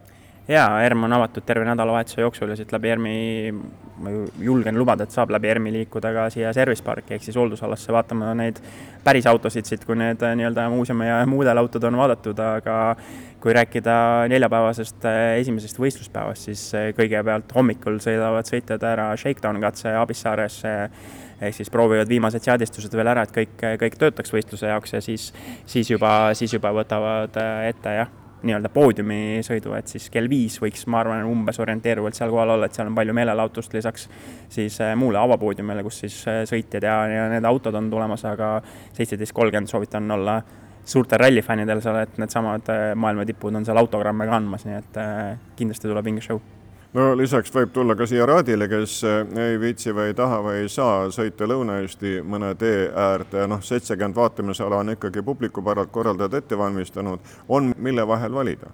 Jaa, 0.49 0.83
ERM 0.85 1.05
on 1.05 1.13
avatud 1.13 1.45
terve 1.47 1.65
nädalavahetuse 1.65 2.21
jooksul 2.21 2.51
ja 2.51 2.57
siit 2.59 2.73
läbi 2.73 2.89
ERM-i, 2.91 3.53
ma 4.01 4.13
julgen 4.41 4.79
lubada, 4.79 5.05
et 5.05 5.15
saab 5.15 5.33
läbi 5.35 5.51
ERM-i 5.53 5.73
liikuda 5.75 6.13
ka 6.17 6.27
siia 6.33 6.53
service 6.57 6.85
parki 6.85 7.15
ehk 7.15 7.27
siis 7.27 7.37
hooldusalasse 7.39 7.93
vaatama 7.93 8.33
neid 8.39 8.61
päris 9.05 9.29
autosid 9.31 9.69
siit, 9.69 9.85
kui 9.87 9.99
need 9.99 10.23
äh, 10.27 10.35
nii-öelda 10.39 10.69
muuseumi 10.73 11.09
ja 11.09 11.21
muudel 11.29 11.61
autod 11.63 11.85
on 11.89 11.99
vaadatud, 12.01 12.41
aga 12.45 12.77
kui 13.41 13.55
rääkida 13.57 13.97
neljapäevasest 14.33 15.09
äh, 15.09 15.23
esimesest 15.41 15.81
võistluspäevast, 15.81 16.51
siis 16.51 16.67
äh, 16.75 16.91
kõigepealt 16.97 17.55
hommikul 17.57 18.01
sõidavad 18.03 18.49
sõitjad 18.49 18.85
ära 18.91 19.11
Shakedown 19.21 19.61
katse 19.63 19.95
Abissaaresse 20.03 20.77
ehk 21.41 21.57
siis 21.57 21.73
proovivad 21.73 22.09
viimased 22.09 22.45
seadistused 22.45 22.93
veel 22.97 23.13
ära, 23.15 23.25
et 23.25 23.33
kõik, 23.33 23.55
kõik 23.81 24.01
töötaks 24.01 24.35
võistluse 24.35 24.69
jaoks 24.69 24.97
ja 24.97 25.05
siis, 25.05 25.31
siis 25.69 25.93
juba, 25.95 26.35
siis 26.37 26.53
juba 26.53 26.75
võtavad 26.77 27.39
ette 27.71 28.01
jah 28.03 28.20
nii-öelda 28.47 28.71
poodiumisõidu, 28.73 29.75
et 29.79 29.91
siis 29.93 30.09
kell 30.13 30.29
viis 30.31 30.57
võiks, 30.63 30.87
ma 30.91 31.01
arvan, 31.03 31.25
umbes 31.29 31.61
orienteeruvalt 31.63 32.17
seal 32.17 32.33
kohal 32.33 32.55
olla, 32.57 32.69
et 32.69 32.77
seal 32.77 32.91
on 32.91 32.97
palju 32.97 33.17
meelelahutust 33.17 33.75
lisaks 33.77 34.09
siis 34.53 34.79
äh, 34.85 34.95
muule 34.99 35.21
avapoodiumile, 35.21 35.85
kus 35.87 36.03
siis 36.05 36.21
äh, 36.31 36.41
sõitjad 36.49 36.87
ja, 36.87 36.97
ja 37.11 37.27
need 37.33 37.49
autod 37.49 37.77
on 37.79 37.91
tulemas, 37.93 38.25
aga 38.29 38.57
seitseteist 38.97 39.37
kolmkümmend 39.37 39.71
soovitan 39.71 40.11
olla 40.17 40.41
suurtel 40.85 41.21
rallifännidel 41.23 41.83
seal, 41.85 42.01
et 42.05 42.17
needsamad 42.23 42.73
äh, 42.73 42.87
maailma 42.95 43.29
tipud 43.29 43.55
on 43.55 43.69
seal 43.69 43.81
autogramme 43.81 44.29
kandmas, 44.31 44.67
nii 44.69 44.81
et 44.81 45.05
kindlasti 45.59 45.89
tuleb 45.91 46.11
vinge 46.11 46.25
show 46.25 46.41
no 46.97 47.11
lisaks 47.19 47.53
võib 47.55 47.73
tulla 47.75 47.95
ka 47.99 48.07
siia 48.09 48.27
Raadile, 48.27 48.69
kes 48.71 48.97
eh, 49.07 49.35
ei 49.49 49.59
viitsi 49.63 49.95
või 49.95 50.11
ei 50.11 50.17
taha 50.19 50.41
või 50.45 50.63
ei 50.65 50.71
saa 50.73 51.09
sõita 51.15 51.49
Lõuna-Eesti 51.49 52.21
mõne 52.27 52.55
tee 52.59 52.89
äärde, 52.89 53.47
noh, 53.51 53.63
seitsekümmend 53.65 54.17
vaatamisala 54.17 54.83
on 54.83 54.95
ikkagi 54.97 55.23
publiku 55.27 55.63
päralt 55.63 55.93
korraldajad 55.95 56.41
ette 56.41 56.59
valmistanud, 56.59 57.21
on 57.49 57.75
mille 57.79 58.07
vahel 58.07 58.35
valida? 58.35 58.73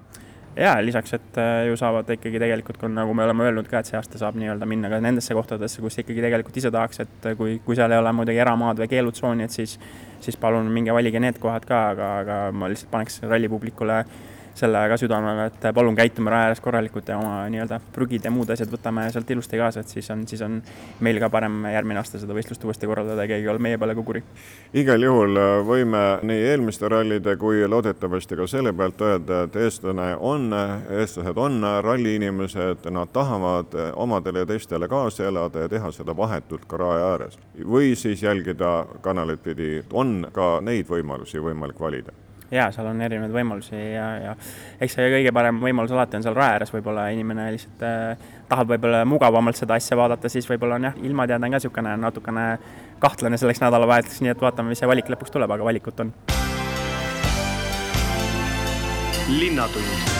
jaa, 0.56 0.78
lisaks, 0.80 1.12
et 1.12 1.38
eh, 1.42 1.66
ju 1.68 1.76
saavad 1.76 2.08
ikkagi 2.14 2.40
tegelikult, 2.40 2.86
nagu 2.88 3.14
me 3.14 3.26
oleme 3.26 3.44
öelnud 3.44 3.66
ka, 3.68 3.82
et 3.82 3.90
see 3.90 3.98
aasta 3.98 4.16
saab 4.20 4.38
nii-öelda 4.40 4.68
minna 4.68 4.88
ka 4.88 5.02
nendesse 5.04 5.36
kohtadesse, 5.36 5.82
kus 5.84 6.00
ikkagi 6.00 6.24
tegelikult 6.24 6.56
ise 6.56 6.70
tahaks, 6.72 7.02
et 7.04 7.28
kui, 7.36 7.58
kui 7.66 7.76
seal 7.76 7.92
ei 7.92 8.00
ole 8.00 8.12
muidugi 8.16 8.40
eramaad 8.40 8.80
või 8.80 8.88
keelutsooni, 8.94 9.44
et 9.44 9.52
siis, 9.52 9.76
siis 10.24 10.40
palun 10.40 10.70
minge 10.72 10.96
valige 10.96 11.20
need 11.20 11.36
kohad 11.42 11.68
ka, 11.68 11.82
aga, 11.92 12.08
aga 12.22 12.38
ma 12.56 12.72
lihtsalt 12.72 12.88
paneks 12.94 13.20
rallipublikule 13.28 14.00
selle 14.56 14.80
ka 14.88 14.96
südamele, 15.00 15.46
et 15.50 15.66
palun 15.74 15.96
käitume 15.96 16.32
raja 16.32 16.50
ääres 16.50 16.60
korralikult 16.64 17.08
ja 17.08 17.18
oma 17.18 17.44
nii-öelda 17.52 17.78
prügid 17.92 18.24
ja 18.24 18.32
muud 18.32 18.50
asjad 18.52 18.70
võtame 18.72 19.06
sealt 19.12 19.30
ilusti 19.30 19.60
kaasa, 19.60 19.84
et 19.84 19.92
siis 19.92 20.08
on, 20.10 20.24
siis 20.28 20.42
on 20.46 20.58
meil 21.04 21.20
ka 21.20 21.30
parem 21.32 21.66
järgmine 21.72 22.00
aasta 22.00 22.20
seda 22.22 22.36
võistlust 22.36 22.64
uuesti 22.64 22.88
korraldada 22.88 23.26
ja 23.26 23.32
keegi 23.34 23.46
ei 23.46 23.52
ole 23.52 23.62
meie 23.62 23.78
peale 23.78 23.94
kukuri. 23.98 24.22
igal 24.74 25.06
juhul 25.08 25.40
äh, 25.42 25.52
võime 25.68 26.02
nii 26.26 26.48
eelmiste 26.52 26.88
rallide 26.88 27.36
kui 27.40 27.62
loodetavasti 27.68 28.40
ka 28.40 28.48
selle 28.50 28.72
pealt 28.72 29.00
öelda, 29.04 29.42
et 29.46 29.56
eestlane 29.66 30.10
on, 30.16 30.48
eestlased 31.00 31.36
on 31.36 31.60
ralliinimesed, 31.84 32.88
nad 32.90 33.12
tahavad 33.12 33.76
omadele 33.94 34.44
ja 34.44 34.52
teistele 34.52 34.88
kaasa 34.88 35.28
elada 35.28 35.66
ja 35.66 35.72
teha 35.72 35.92
seda 35.92 36.16
vahetult 36.16 36.64
ka 36.68 36.80
raja 36.80 37.10
ääres. 37.12 37.38
või 37.64 37.94
siis 37.96 38.22
jälgida 38.22 38.86
kanalit 39.00 39.42
pidi, 39.42 39.82
on 39.92 40.28
ka 40.32 40.60
neid 40.60 40.88
võimalusi 40.88 41.42
võimalik 41.42 41.80
valida 41.80 42.12
jaa, 42.50 42.70
seal 42.72 42.86
on 42.90 43.00
erinevaid 43.02 43.34
võimalusi 43.34 43.76
ja, 43.76 44.06
ja 44.22 44.34
eks 44.80 44.96
see 44.98 45.08
kõige 45.12 45.32
parem 45.34 45.60
võimalus 45.62 45.94
alati 45.94 46.18
on 46.18 46.26
seal 46.26 46.36
raja 46.36 46.58
ääres, 46.58 46.72
võib-olla 46.74 47.08
inimene 47.14 47.48
lihtsalt 47.54 47.86
äh, 47.86 48.26
tahab 48.48 48.74
võib-olla 48.74 49.04
mugavamalt 49.08 49.58
seda 49.58 49.78
asja 49.80 49.98
vaadata, 49.98 50.30
siis 50.32 50.48
võib-olla 50.50 50.78
on 50.80 50.90
jah, 50.90 51.00
ilmateade 51.02 51.42
on 51.42 51.56
ka 51.56 51.60
niisugune 51.60 51.96
natukene 52.02 52.46
kahtlane 53.02 53.40
selleks 53.40 53.62
nädalavahetuseks, 53.64 54.22
nii 54.24 54.34
et 54.34 54.44
vaatame, 54.46 54.72
mis 54.72 54.82
see 54.82 54.90
valik 54.90 55.10
lõpuks 55.12 55.34
tuleb, 55.34 55.56
aga 55.56 55.70
valikut 55.72 56.06
on. 56.06 56.14
linnatund 59.26 60.14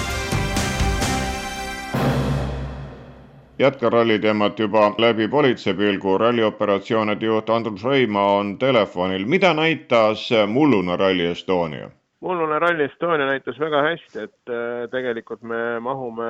jätkan 3.58 3.92
ralli 3.92 4.18
teemat 4.18 4.58
juba 4.58 4.94
läbi 4.98 5.28
politseipilgu. 5.28 6.18
rallioperatsioonide 6.18 7.26
juht 7.26 7.50
Andrus 7.50 7.84
Reimaa 7.84 8.36
on 8.36 8.58
telefonil. 8.58 9.26
mida 9.26 9.54
näitas 9.54 10.30
mullune 10.46 10.96
Rally 10.96 11.26
Estonia? 11.26 11.90
Mullune 12.20 12.58
Rally 12.58 12.84
Estonia 12.84 13.26
näitas 13.28 13.58
väga 13.60 13.82
hästi, 13.84 14.22
et 14.24 14.52
äh, 14.52 14.84
tegelikult 14.92 15.42
me 15.44 15.78
mahume 15.84 16.28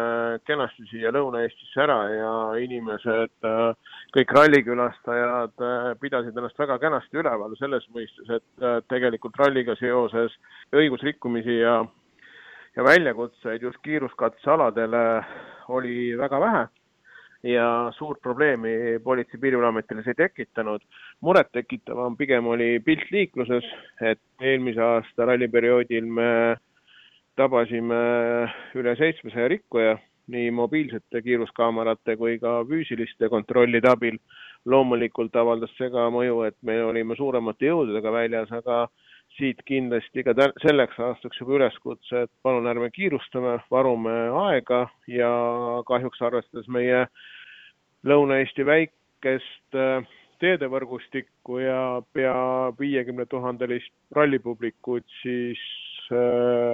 kenasti 0.48 0.86
siia 0.90 1.12
Lõuna-Eestisse 1.14 1.82
ära 1.84 1.98
ja 2.10 2.32
inimesed, 2.62 3.34
äh, 3.46 3.92
kõik 4.16 4.34
rallikülastajad 4.38 5.66
äh, 5.68 5.92
pidasid 6.02 6.36
ennast 6.36 6.58
väga 6.58 6.78
kenasti 6.82 7.22
üleval 7.22 7.54
selles 7.60 7.86
mõistes, 7.94 8.32
et 8.40 8.66
tegelikult 8.90 9.38
ralliga 9.38 9.76
seoses 9.78 10.34
õigusrikkumisi 10.74 11.60
ja 11.60 11.82
ja 12.76 12.84
väljakutseid 12.84 13.62
just 13.62 13.78
kiiruskatsealadele 13.86 15.04
oli 15.72 16.10
väga 16.18 16.40
vähe 16.40 16.66
ja 17.46 17.92
suurt 17.96 18.20
probleemi 18.22 18.98
Politsei- 19.04 19.38
ja 19.38 19.40
Piirivalveametile 19.40 20.02
see 20.02 20.14
ei 20.16 20.20
tekitanud. 20.26 20.82
Murettekitavam 21.20 22.16
pigem 22.16 22.46
oli 22.46 22.80
pilt 22.84 23.10
liikluses, 23.10 23.64
et 24.00 24.20
eelmise 24.40 24.82
aasta 24.82 25.28
ralliperioodil 25.30 26.06
me 26.18 26.30
tabasime 27.36 28.02
üle 28.76 28.96
seitsmesaja 28.96 29.48
rikkuja 29.52 29.96
nii 30.32 30.50
mobiilsete 30.50 31.22
kiiruskaamerate 31.22 32.16
kui 32.18 32.38
ka 32.42 32.58
füüsiliste 32.68 33.28
kontrollide 33.30 33.90
abil. 33.90 34.18
loomulikult 34.66 35.36
avaldas 35.38 35.70
see 35.78 35.86
ka 35.94 36.08
mõju, 36.10 36.40
et 36.48 36.56
me 36.66 36.74
olime 36.82 37.14
suuremate 37.14 37.68
jõududega 37.68 38.10
väljas, 38.10 38.48
aga 38.50 38.88
siit 39.36 39.60
kindlasti 39.68 40.24
ka 40.26 40.34
selleks 40.58 40.98
aastaks 40.98 41.38
juba 41.38 41.54
üleskutse, 41.60 42.24
et 42.24 42.30
palun 42.42 42.66
ärme 42.66 42.88
kiirustame, 42.90 43.60
varume 43.70 44.14
aega 44.48 44.88
ja 45.06 45.30
kahjuks 45.86 46.22
arvestades 46.22 46.66
meie 46.66 47.04
Lõuna-Eesti 48.06 48.66
väikest 48.66 49.78
teedevõrgustikku 50.42 51.58
ja 51.62 51.80
pea 52.12 52.36
viiekümne 52.78 53.26
tuhandelist 53.26 53.92
rallipublikut, 54.16 55.04
siis 55.22 55.60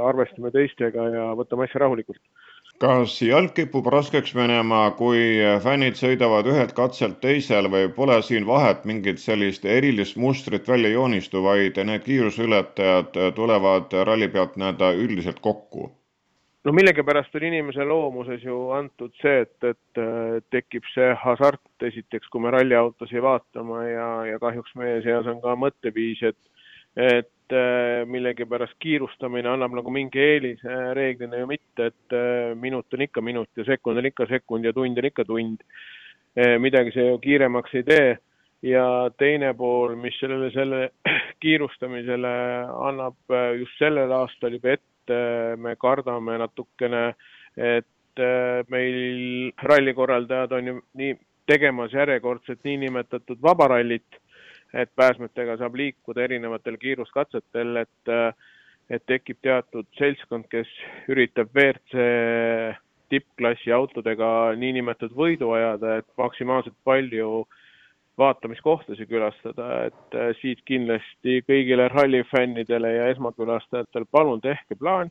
arvestame 0.05 0.51
teistega 0.53 1.09
ja 1.15 1.29
võtame 1.39 1.65
asja 1.69 1.85
rahulikult 1.85 2.21
kas 2.83 3.13
jalg 3.23 3.53
kipub 3.55 3.87
raskeks 3.95 4.33
minema, 4.35 4.81
kui 4.99 5.21
fännid 5.63 5.99
sõidavad 6.01 6.49
ühelt 6.51 6.73
katselt 6.75 7.21
teisele 7.23 7.71
või 7.71 7.91
pole 7.99 8.17
siin 8.27 8.47
vahet 8.49 8.83
mingit 8.91 9.23
sellist 9.23 9.67
erilist 9.77 10.19
mustrit 10.25 10.69
välja 10.69 10.91
joonistu, 10.91 11.45
vaid 11.47 11.79
need 11.91 12.03
kiiruseületajad 12.09 13.19
tulevad 13.39 13.95
ralli 14.09 14.29
pealt 14.35 14.59
nii-öelda 14.59 14.93
üldiselt 15.05 15.39
kokku? 15.47 15.91
No 16.65 16.73
millegipärast 16.73 17.35
on 17.35 17.49
inimese 17.49 17.85
loomuses 17.85 18.45
ju 18.45 18.59
antud 18.77 19.15
see, 19.21 19.43
et, 19.43 19.67
et 19.67 20.47
tekib 20.55 20.87
see 20.95 21.11
hasart 21.25 21.87
esiteks, 21.91 22.29
kui 22.31 22.43
me 22.45 22.53
ralliautosid 22.55 23.23
vaatame 23.25 23.85
ja, 23.91 24.09
ja 24.31 24.39
kahjuks 24.43 24.75
meie 24.79 25.01
seas 25.03 25.27
on 25.27 25.41
ka 25.43 25.57
mõtteviis, 25.59 26.23
et 26.31 26.39
et 26.97 27.53
äh, 27.57 28.05
millegipärast 28.09 28.75
kiirustamine 28.81 29.49
annab 29.49 29.73
nagu 29.79 29.93
mingi 29.93 30.21
eelise, 30.21 30.75
reeglina 30.97 31.41
ju 31.41 31.47
mitte, 31.49 31.89
et 31.89 32.17
äh, 32.17 32.53
minut 32.59 32.93
on 32.93 33.05
ikka 33.07 33.23
minut 33.25 33.49
ja 33.57 33.65
sekund 33.65 33.99
on 33.99 34.07
ikka 34.07 34.27
sekund 34.29 34.65
ja 34.65 34.73
tund 34.73 34.99
on 34.99 35.09
ikka 35.09 35.25
tund. 35.25 35.65
Äh, 36.37 36.59
midagi 36.61 36.93
see 36.93 37.09
ju 37.09 37.19
kiiremaks 37.19 37.75
ei 37.81 37.87
tee. 37.89 38.13
Ja 38.63 39.11
teine 39.19 39.53
pool, 39.59 39.97
mis 40.01 40.17
sellele, 40.21 40.51
selle 40.55 40.83
kiirustamisele 41.43 42.33
annab 42.89 43.37
just 43.59 43.79
sellel 43.81 44.13
aastal 44.23 44.55
juba 44.59 44.77
ette, 44.77 45.21
me 45.59 45.75
kardame 45.81 46.39
natukene, 46.39 47.05
et 47.57 48.23
meil 48.71 49.53
rallikorraldajad 49.67 50.53
on 50.53 50.67
ju 50.69 50.75
nii 51.01 51.15
tegemas 51.49 51.95
järjekordset 51.97 52.61
niinimetatud 52.65 53.41
vabarallit 53.43 54.21
et 54.73 54.91
pääsmetega 54.97 55.59
saab 55.61 55.77
liikuda 55.77 56.25
erinevatel 56.27 56.79
kiiruskatsetel, 56.81 57.85
et 57.85 58.17
et 58.93 59.05
tekib 59.09 59.39
teatud 59.41 59.87
seltskond, 59.97 60.49
kes 60.53 60.69
üritab 61.09 61.53
WRC 61.55 62.03
tippklassi 63.09 63.73
autodega 63.73 64.53
niinimetatud 64.59 65.15
võidu 65.17 65.53
ajada, 65.57 66.01
et 66.01 66.09
maksimaalselt 66.19 66.77
palju 66.85 67.45
vaatamiskohtasid 68.19 69.09
külastada, 69.09 69.69
et 69.89 70.17
siit 70.41 70.61
kindlasti 70.69 71.41
kõigile 71.49 71.89
rallifännidele 71.93 72.93
ja 72.97 73.09
esmakülastajatele 73.15 74.09
palun 74.11 74.41
tehke 74.41 74.77
plaan. 74.79 75.11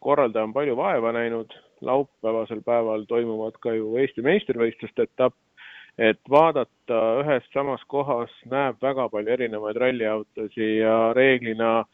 korraldaja 0.00 0.44
on 0.44 0.52
palju 0.52 0.76
vaeva 0.76 1.12
näinud, 1.12 1.54
laupäevasel 1.80 2.60
päeval 2.62 3.02
toimuvad 3.08 3.56
ka 3.60 3.72
ju 3.74 3.96
Eesti 3.96 4.22
meistrivõistluste 4.22 5.02
etapp. 5.02 5.34
Et 5.98 6.20
vaadata 6.30 6.98
ühes 7.24 7.48
samas 7.52 7.82
kohas 7.86 8.30
näeb 8.46 8.76
väga 8.82 9.08
palju 9.08 9.32
erinevaid 9.32 9.76
ralliautosid 9.76 10.76
ja 10.78 11.12
reeglina 11.12 11.84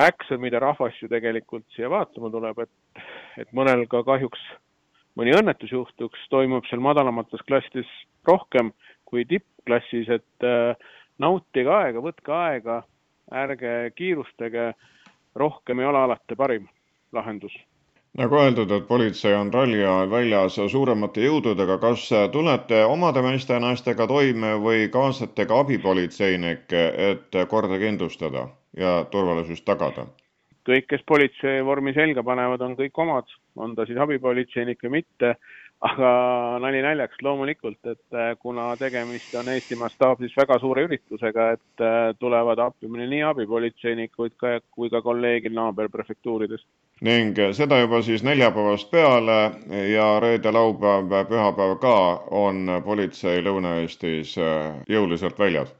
äks 0.00 0.30
on, 0.30 0.40
mida 0.40 0.60
rahvas 0.60 0.98
ju 1.02 1.08
tegelikult 1.08 1.64
siia 1.72 1.88
vaatama 1.90 2.30
tuleb, 2.30 2.58
et, 2.58 3.04
et 3.38 3.52
mõnel 3.56 3.86
ka 3.88 4.02
kahjuks 4.04 4.42
mõni 5.16 5.32
õnnetus 5.32 5.72
juhtuks, 5.72 6.20
toimub 6.28 6.68
seal 6.68 6.84
madalamates 6.84 7.40
klassides 7.48 7.88
rohkem 8.28 8.74
kui 9.04 9.24
tippklassis, 9.60 10.08
et 10.08 10.44
äh, 10.44 10.76
nautige 11.18 11.70
aega, 11.70 12.00
võtke 12.00 12.32
aega, 12.32 12.82
ärge 13.30 13.92
kiirustage, 13.96 14.72
rohkem 15.36 15.80
ei 15.80 15.86
ole 15.86 15.98
alati 15.98 16.36
parim 16.36 16.68
lahendus. 17.12 17.52
Nagu 18.18 18.34
öeldud, 18.34 18.70
et 18.74 18.88
politsei 18.88 19.36
on 19.38 19.52
ralli 19.54 19.84
ajal 19.84 20.08
väljas 20.10 20.56
suuremate 20.72 21.22
jõududega, 21.22 21.76
kas 21.78 22.08
tulete 22.32 22.80
omade 22.84 23.22
meeste 23.22 23.54
ja 23.54 23.60
naistega 23.62 24.06
toime 24.10 24.56
või 24.58 24.88
kaasate 24.90 25.46
ka 25.46 25.60
abipolitseinikke, 25.62 26.82
et 27.10 27.38
korda 27.48 27.78
kindlustada 27.78 28.48
ja 28.76 29.04
turvalisust 29.12 29.64
tagada? 29.64 30.08
kõik, 30.70 30.86
kes 30.90 31.02
politsei 31.06 31.62
vormi 31.64 31.94
selga 31.96 32.22
panevad, 32.22 32.60
on 32.62 32.76
kõik 32.78 32.98
omad, 33.02 33.30
on 33.56 33.74
ta 33.74 33.86
siis 33.88 33.98
abipolitseinik 33.98 34.82
või 34.84 35.00
mitte 35.00 35.34
aga 35.80 36.10
nali 36.60 36.82
naljaks 36.84 37.22
loomulikult, 37.24 37.78
et 37.88 38.16
äh, 38.16 38.34
kuna 38.38 38.74
tegemist 38.76 39.34
on 39.40 39.48
Eesti 39.48 39.78
mastaabis 39.80 40.34
väga 40.36 40.58
suure 40.60 40.84
üritusega, 40.84 41.46
et 41.56 41.84
äh, 41.84 41.98
tulevad 42.20 42.60
appi 42.60 42.90
nii 42.90 43.22
abipolitseinikud 43.30 44.36
kui 44.70 44.90
ka 44.90 45.02
kolleegid 45.02 45.56
naaberprefektuuridest. 45.56 46.66
ning 47.00 47.38
seda 47.56 47.80
juba 47.80 48.02
siis 48.02 48.24
neljapäevast 48.24 48.90
peale 48.90 49.38
ja 49.92 50.20
reede, 50.20 50.52
laupäev, 50.52 51.08
pühapäev 51.28 51.78
ka 51.80 51.96
on 52.30 52.68
politsei 52.84 53.40
Lõuna-Eestis 53.40 54.36
äh, 54.38 54.82
jõuliselt 54.88 55.38
väljas? 55.38 55.72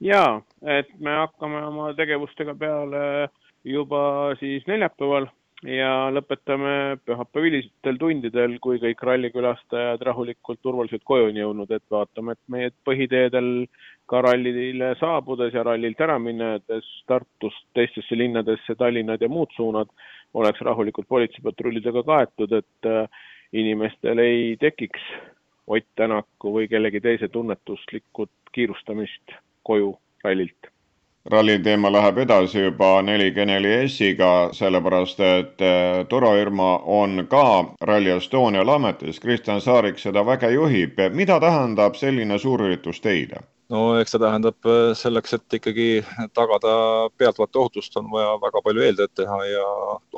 jaa, 0.00 0.40
et 0.62 0.88
me 1.00 1.16
hakkame 1.18 1.64
oma 1.66 1.92
tegevustega 1.98 2.54
peale 2.54 3.28
juba 3.64 4.36
siis 4.38 4.66
neljapäeval 4.70 5.26
ja 5.66 5.92
lõpetame 6.14 6.98
pühapäeva 7.06 7.46
hilistel 7.48 7.98
tundidel, 7.98 8.58
kui 8.62 8.78
kõik 8.82 9.02
rallikülastajad 9.02 10.02
rahulikult 10.06 10.60
turvaliselt 10.62 11.02
koju 11.04 11.30
on 11.30 11.40
jõudnud, 11.40 11.72
et 11.74 11.82
vaatame, 11.90 12.36
et 12.36 12.52
meie 12.52 12.70
põhiteedel 12.86 13.66
ka 14.08 14.22
rallile 14.24 14.94
saabudes 15.00 15.54
ja 15.54 15.64
rallilt 15.66 16.00
ära 16.00 16.18
minnes 16.22 16.92
Tartust 17.06 17.66
teistesse 17.74 18.16
linnadesse, 18.16 18.78
Tallinnad 18.78 19.22
ja 19.22 19.28
muud 19.28 19.50
suunad 19.56 19.90
oleks 20.34 20.62
rahulikult 20.62 21.08
politseipatrullidega 21.08 22.04
kaetud, 22.06 22.52
et 22.52 22.86
äh, 22.86 23.08
inimestel 23.52 24.18
ei 24.22 24.56
tekiks 24.60 25.02
Ott 25.68 25.84
Tänaku 26.00 26.54
või 26.54 26.68
kellegi 26.68 27.00
teise 27.04 27.28
tunnetuslikku 27.28 28.24
kiirustamist 28.56 29.34
koju 29.68 29.90
rallilt 30.24 30.70
ralli 31.30 31.58
teema 31.58 31.92
läheb 31.92 32.18
edasi 32.18 32.62
juba 32.62 33.02
4G4 33.02 33.74
S-iga, 33.88 34.32
sellepärast 34.52 35.20
et 35.20 35.60
eh, 35.60 36.06
Turo 36.08 36.34
Irma 36.36 36.78
on 36.78 37.26
ka 37.30 37.74
Rally 37.80 38.10
Estonial 38.16 38.68
ametis, 38.68 39.20
Kristjan 39.20 39.60
Saarik 39.60 39.98
seda 39.98 40.24
väge 40.26 40.50
juhib. 40.50 40.98
mida 41.12 41.40
tähendab 41.40 41.94
selline 41.94 42.38
suurüritus 42.38 43.00
teile? 43.00 43.44
no 43.68 43.98
eks 44.00 44.14
see 44.14 44.22
tähendab 44.22 44.70
eh, 44.72 44.94
selleks, 44.96 45.34
et 45.34 45.58
ikkagi 45.60 45.88
tagada 46.32 46.74
pealtvaataja 47.18 47.60
ohutust, 47.60 47.96
on 47.96 48.10
vaja 48.10 48.38
väga 48.40 48.62
palju 48.64 48.82
eeltööd 48.88 49.14
teha 49.14 49.40
ja 49.44 49.66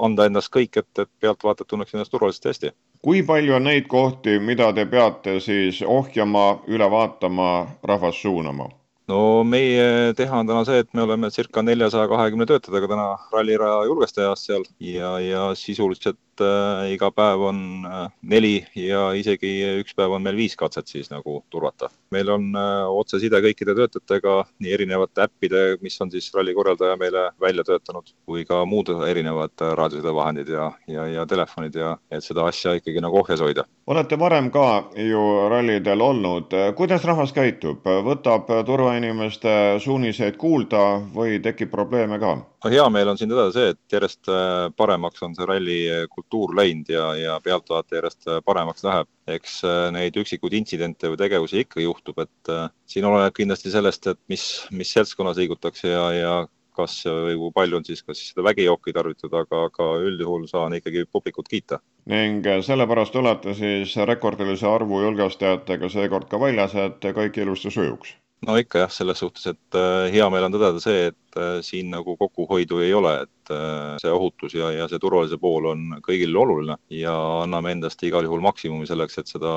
anda 0.06 0.26
endast 0.30 0.54
kõik, 0.54 0.76
et, 0.76 0.90
et 0.98 1.10
pealtvaatajad 1.20 1.72
tunneksid 1.72 1.98
ennast 1.98 2.14
turvaliselt 2.14 2.52
hästi. 2.52 2.74
kui 3.02 3.22
palju 3.26 3.58
on 3.58 3.66
neid 3.66 3.88
kohti, 3.88 4.38
mida 4.38 4.72
te 4.72 4.86
peate 4.86 5.40
siis 5.40 5.82
ohjama, 5.82 6.60
üle 6.68 6.90
vaatama, 6.90 7.66
rahvast 7.82 8.22
suunama? 8.22 8.70
No 9.10 9.20
meie 9.46 10.14
teha 10.18 10.40
on 10.42 10.48
täna 10.48 10.64
see, 10.68 10.80
et 10.84 10.90
me 10.94 11.04
oleme 11.04 11.30
circa 11.34 11.62
neljasaja 11.66 12.08
kahekümne 12.10 12.46
töötajaga 12.48 12.90
täna 12.94 13.06
ralliraja 13.34 13.84
julgestajas 13.90 14.46
seal 14.46 14.66
ja, 14.86 15.16
ja 15.24 15.46
sisuliselt 15.58 16.18
äh, 16.44 16.92
iga 16.94 17.10
päev 17.14 17.42
on 17.50 17.60
äh, 17.86 18.08
neli 18.22 18.54
ja 18.76 19.10
isegi 19.16 19.50
üks 19.80 19.96
päev 19.96 20.14
on 20.16 20.24
meil 20.24 20.38
viis 20.38 20.56
katset 20.58 20.88
siis 20.90 21.10
nagu 21.10 21.40
turvata. 21.50 21.90
meil 22.10 22.30
on 22.30 22.50
äh, 22.56 22.86
otseside 23.00 23.40
kõikide 23.44 23.74
töötajatega 23.78 24.36
nii 24.58 24.74
erinevate 24.74 25.26
äppide, 25.26 25.64
mis 25.82 26.00
on 26.00 26.10
siis 26.10 26.30
ralli 26.34 26.54
korraldaja 26.54 26.96
meile 27.00 27.30
välja 27.40 27.64
töötanud, 27.64 28.12
kui 28.26 28.44
ka 28.44 28.64
muud 28.64 28.92
erinevad 29.08 29.54
äh, 29.62 29.74
raadiosidevahendid 29.78 30.48
ja, 30.48 30.70
ja, 30.86 31.06
ja 31.06 31.26
telefonid 31.26 31.76
ja 31.76 31.96
et 32.10 32.24
seda 32.24 32.46
asja 32.50 32.74
ikkagi 32.78 33.00
nagu 33.04 33.22
ohjes 33.22 33.40
hoida 33.44 33.66
olete 33.90 34.18
varem 34.18 34.50
ka 34.54 34.66
ju 34.94 35.48
rallidel 35.50 36.00
olnud, 36.00 36.54
kuidas 36.78 37.04
rahvas 37.04 37.32
käitub, 37.34 37.82
võtab 38.06 38.46
turvainimeste 38.66 39.80
suuniseid 39.82 40.38
kuulda 40.38 41.00
või 41.14 41.40
tekib 41.42 41.72
probleeme 41.74 42.20
ka? 42.22 42.36
No 42.64 42.70
hea 42.72 42.84
meel 42.92 43.10
on 43.12 43.18
siin 43.18 43.30
tõdeda 43.30 43.54
see, 43.54 43.72
et 43.74 43.94
järjest 43.94 44.30
äh, 44.32 44.68
paremaks 44.76 45.24
on 45.24 45.34
see 45.36 45.48
ralli 45.48 45.78
kultuur 46.12 46.54
läinud 46.58 46.92
ja, 46.92 47.06
ja 47.18 47.38
pealtvaataja 47.44 48.00
järjest 48.00 48.28
äh, 48.28 48.40
paremaks 48.44 48.84
läheb. 48.86 49.10
eks 49.30 49.60
äh, 49.64 49.82
neid 49.94 50.16
üksikuid 50.20 50.56
intsidente 50.58 51.10
või 51.10 51.20
tegevusi 51.20 51.64
ikka 51.64 51.82
juhtub, 51.84 52.18
et 52.24 52.54
siin 52.90 53.06
oleneb 53.06 53.36
kindlasti 53.36 53.72
sellest, 53.72 54.08
et 54.10 54.18
mis, 54.32 54.46
mis 54.74 54.90
seltskonnas 54.96 55.38
liigutakse 55.38 55.92
ja, 55.92 56.06
ja 56.16 56.32
kas 56.76 57.02
või 57.04 57.36
kui 57.36 57.52
palju 57.54 57.78
on 57.80 57.84
siis, 57.84 58.00
kas 58.06 58.20
seda 58.30 58.44
vägijooki 58.46 58.94
tarvitud, 58.96 59.34
aga, 59.36 59.66
aga 59.68 59.88
üldjuhul 60.06 60.46
saan 60.48 60.76
ikkagi 60.78 61.04
publikut 61.12 61.48
kiita. 61.50 61.80
ning 62.10 62.46
sellepärast 62.66 63.16
olete 63.20 63.54
siis 63.54 63.94
rekordilise 64.10 64.66
arvu 64.68 65.02
julgestajatega 65.04 65.92
seekord 65.92 66.28
ka 66.30 66.40
väljas, 66.40 66.74
et 66.74 67.12
kõik 67.20 67.38
ilusti 67.42 67.70
sujuks? 67.70 68.16
No 68.46 68.56
ikka 68.60 68.84
jah, 68.84 68.92
selles 68.92 69.20
suhtes, 69.20 69.46
et 69.50 69.78
äh, 69.78 70.08
hea 70.14 70.26
meel 70.32 70.46
on 70.46 70.54
tõdeda 70.54 70.80
see, 70.82 71.10
et 71.10 71.38
äh, 71.38 71.58
siin 71.64 71.90
nagu 71.92 72.16
kokkuhoidu 72.20 72.80
ei 72.84 72.92
ole, 72.96 73.14
et 73.26 73.52
äh, 73.54 73.94
see 74.02 74.12
ohutus 74.12 74.56
ja, 74.56 74.70
ja 74.74 74.88
see 74.88 75.00
turvalise 75.02 75.38
pool 75.40 75.70
on 75.72 75.86
kõigile 76.06 76.40
oluline 76.40 76.78
ja 76.94 77.14
anname 77.44 77.74
endast 77.76 78.02
igal 78.06 78.26
juhul 78.26 78.44
maksimumi 78.44 78.88
selleks, 78.88 79.20
et 79.20 79.30
seda 79.30 79.54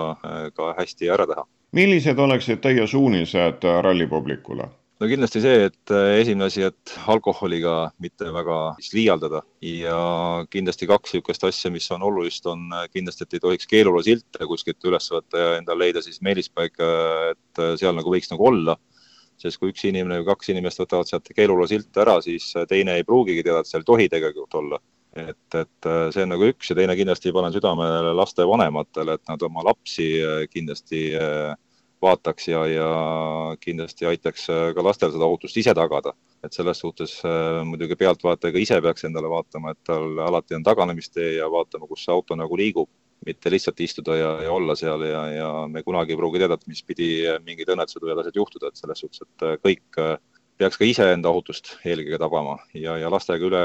ka 0.55 0.73
hästi 0.79 1.11
ära 1.15 1.27
teha. 1.29 1.45
millised 1.71 2.19
oleksid 2.19 2.63
teie 2.63 2.87
suunised 2.87 3.63
rallipublikule? 3.87 4.69
No 5.03 5.09
kindlasti 5.11 5.41
see, 5.43 5.65
et 5.67 5.91
äh, 5.91 6.21
esimene 6.21 6.47
asi, 6.47 6.63
et 6.63 6.93
alkoholiga 7.11 7.73
mitte 8.03 8.29
väga 8.31 8.59
liialdada 8.93 9.41
ja 9.67 9.97
kindlasti 10.53 10.87
kaks 10.87 11.17
niisugust 11.17 11.43
asja, 11.49 11.71
mis 11.73 11.89
on 11.91 12.05
olulist, 12.07 12.47
on 12.47 12.69
äh, 12.71 12.85
kindlasti, 12.93 13.27
et 13.27 13.35
ei 13.35 13.43
tohiks 13.43 13.67
keelula 13.67 14.03
silte 14.05 14.47
kuskilt 14.47 14.87
üles 14.87 15.09
võtta 15.11 15.41
ja 15.41 15.51
endale 15.59 15.87
leida 15.89 16.03
siis 16.05 16.21
meelispaika, 16.23 16.89
et 17.33 17.63
äh, 17.63 17.75
seal 17.81 17.97
nagu 17.99 18.15
võiks 18.15 18.31
nagu 18.31 18.47
olla 18.47 18.77
sest 19.41 19.59
kui 19.59 19.73
üks 19.73 19.83
inimene 19.89 20.21
või 20.21 20.29
kaks 20.29 20.53
inimest 20.53 20.79
võtavad 20.79 21.09
sealt 21.09 21.27
keelula 21.35 21.67
silte 21.67 21.99
ära, 22.05 22.19
siis 22.23 22.53
teine 22.69 22.95
ei 22.95 23.03
pruugigi 23.03 23.43
teada, 23.43 23.63
et 23.63 23.67
seal 23.67 23.83
ei 23.83 23.89
tohi 23.89 24.05
tegelikult 24.13 24.55
olla. 24.61 24.79
et, 25.19 25.57
et 25.57 25.87
see 26.13 26.23
on 26.23 26.31
nagu 26.31 26.47
üks 26.47 26.69
ja 26.71 26.77
teine 26.77 26.95
kindlasti 26.95 27.33
panen 27.35 27.51
südamele 27.53 28.13
lastevanematele, 28.15 29.17
et 29.17 29.29
nad 29.29 29.43
oma 29.49 29.65
lapsi 29.67 30.07
kindlasti 30.53 31.09
vaataks 32.03 32.49
ja, 32.51 32.65
ja 32.69 32.89
kindlasti 33.63 34.07
aitaks 34.09 34.49
ka 34.75 34.85
lastel 34.85 35.13
seda 35.15 35.25
ohutust 35.25 35.57
ise 35.57 35.73
tagada. 35.77 36.13
et 36.43 36.51
selles 36.51 36.79
suhtes 36.83 37.21
muidugi 37.63 37.95
pealtvaataja 37.95 38.51
ka 38.51 38.59
ise 38.59 38.81
peaks 38.83 39.05
endale 39.07 39.29
vaatama, 39.31 39.71
et 39.71 39.79
tal 39.87 40.19
alati 40.19 40.57
on 40.57 40.63
taganemistee 40.63 41.37
ja 41.37 41.47
vaatama, 41.51 41.87
kus 41.87 42.03
see 42.03 42.11
auto 42.11 42.35
nagu 42.35 42.57
liigub 42.59 42.89
mitte 43.25 43.51
lihtsalt 43.51 43.79
istuda 43.79 44.15
ja, 44.17 44.31
ja 44.43 44.51
olla 44.51 44.75
seal 44.75 45.03
ja, 45.07 45.23
ja 45.31 45.49
me 45.71 45.83
kunagi 45.83 46.13
ei 46.13 46.19
pruugi 46.19 46.41
teada, 46.41 46.57
et 46.59 46.67
mis 46.67 46.83
pidi 46.85 47.09
mingid 47.45 47.71
õnnetused 47.73 48.03
võivad 48.03 48.23
asjad 48.23 48.39
juhtuda, 48.39 48.69
et 48.69 48.79
selles 48.79 49.03
suhtes, 49.03 49.23
et 49.23 49.45
äh, 49.47 49.55
kõik 49.63 50.01
äh, 50.01 50.15
peaks 50.59 50.79
ka 50.79 50.87
iseenda 50.87 51.31
ohutust 51.31 51.73
eelkõige 51.85 52.19
tabama 52.21 52.57
ja, 52.77 52.97
ja 53.01 53.11
lastega 53.11 53.47
üle 53.47 53.63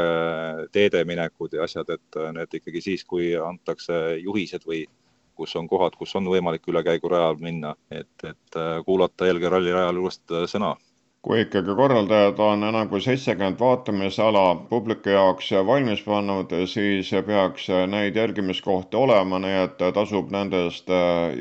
teede 0.74 1.04
minekud 1.08 1.56
ja 1.56 1.66
asjad, 1.66 1.90
et 1.98 2.20
äh, 2.20 2.30
need 2.36 2.58
ikkagi 2.60 2.84
siis, 2.84 3.04
kui 3.08 3.32
antakse 3.36 4.18
juhised 4.22 4.66
või 4.68 4.84
kus 5.38 5.54
on 5.56 5.70
kohad, 5.70 5.94
kus 5.98 6.16
on 6.18 6.26
võimalik 6.28 6.66
ülekäigurajal 6.68 7.38
minna, 7.40 7.72
et, 7.94 8.10
et 8.26 8.60
kuulata 8.86 9.30
eelkõige 9.30 9.54
rallirajal 9.54 10.02
uuesti 10.02 10.44
sõna. 10.50 10.74
Kui 11.28 11.40
ikkagi 11.42 11.74
korraldajad 11.74 12.38
on 12.40 12.62
enam 12.68 12.86
kui 12.88 13.00
seitsekümmend 13.02 13.58
vaatamisala 13.58 14.42
publiku 14.70 15.10
jaoks 15.10 15.48
valmis 15.66 16.04
pannud, 16.06 16.52
siis 16.70 17.10
peaks 17.26 17.66
neid 17.90 18.16
jälgimiskohti 18.16 18.96
olema, 18.96 19.40
nii 19.42 19.56
et 19.64 19.82
tasub 19.96 20.30
nendest 20.30 20.92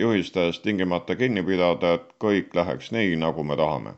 juhistest 0.02 0.66
tingimata 0.66 1.16
kinni 1.16 1.46
pidada, 1.46 1.94
et 2.00 2.10
kõik 2.26 2.58
läheks 2.58 2.90
nii, 2.96 3.14
nagu 3.22 3.46
me 3.46 3.60
tahame. 3.62 3.94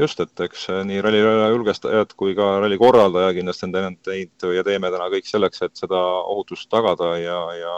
Just, 0.00 0.20
et 0.24 0.42
eks 0.48 0.66
nii 0.90 1.00
ralliraja 1.04 1.48
julgestajad 1.54 2.12
kui 2.18 2.34
ka 2.34 2.50
ralli 2.64 2.78
korraldaja 2.80 3.30
kindlasti 3.36 3.68
on 3.68 3.72
teinud 3.78 4.10
neid 4.10 4.48
ja 4.56 4.66
teeme 4.66 4.90
täna 4.90 5.08
kõik 5.14 5.30
selleks, 5.30 5.62
et 5.66 5.78
seda 5.78 6.02
ohutust 6.34 6.70
tagada 6.74 7.14
ja, 7.22 7.40
ja 7.58 7.74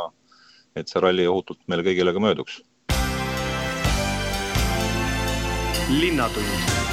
et 0.76 0.88
see 0.88 1.02
ralli 1.04 1.26
ohutult 1.28 1.60
meile 1.66 1.86
kõigile 1.88 2.14
ka 2.14 2.22
mööduks. 2.22 2.62
linnatund 5.92 6.91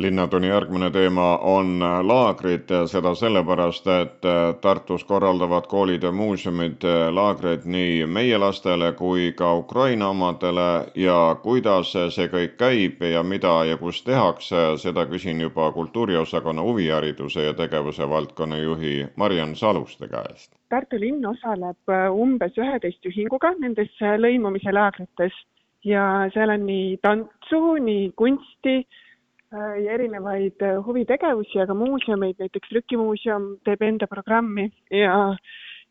linnatunni 0.00 0.48
järgmine 0.48 0.90
teema 0.90 1.38
on 1.42 1.80
laagrid, 2.02 2.70
seda 2.88 3.12
sellepärast, 3.14 3.86
et 3.86 4.28
Tartus 4.60 5.04
korraldavad 5.04 5.66
koolid 5.68 6.02
ja 6.02 6.12
muuseumid 6.12 6.86
laagreid 7.12 7.66
nii 7.68 8.06
meie 8.06 8.38
lastele 8.38 8.92
kui 8.96 9.32
ka 9.36 9.52
Ukraina 9.54 10.08
omadele 10.08 10.68
ja 10.94 11.18
kuidas 11.42 11.92
see 11.92 12.30
kõik 12.32 12.56
käib 12.62 13.04
ja 13.12 13.22
mida 13.22 13.52
ja 13.68 13.76
kus 13.76 14.00
tehakse, 14.06 14.62
seda 14.80 15.04
küsin 15.10 15.40
juba 15.44 15.68
kultuuriosakonna 15.72 16.64
huvihariduse 16.64 17.44
ja 17.44 17.52
tegevuse 17.54 18.08
valdkonna 18.08 18.58
juhi 18.58 18.94
Mariann 19.16 19.54
Saluste 19.56 20.08
käest. 20.08 20.56
Tartu 20.68 21.00
linn 21.00 21.26
osaleb 21.26 21.92
umbes 22.16 22.56
üheteist 22.56 23.04
ühinguga 23.12 23.52
nendes 23.58 23.92
lõimumise 24.00 24.72
laagrites 24.72 25.36
ja 25.84 26.08
seal 26.32 26.56
on 26.56 26.66
nii 26.66 26.96
tantsu, 27.04 27.62
nii 27.84 28.10
kunsti 28.16 28.78
Äh, 28.80 29.08
ja 29.52 29.92
erinevaid 29.92 30.62
äh, 30.62 30.78
huvitegevusi, 30.86 31.58
aga 31.60 31.74
muuseumeid, 31.74 32.38
näiteks 32.38 32.68
Trükimuuseum 32.68 33.56
teeb 33.66 33.82
enda 33.82 34.06
programmi 34.06 34.68
ja, 34.94 35.34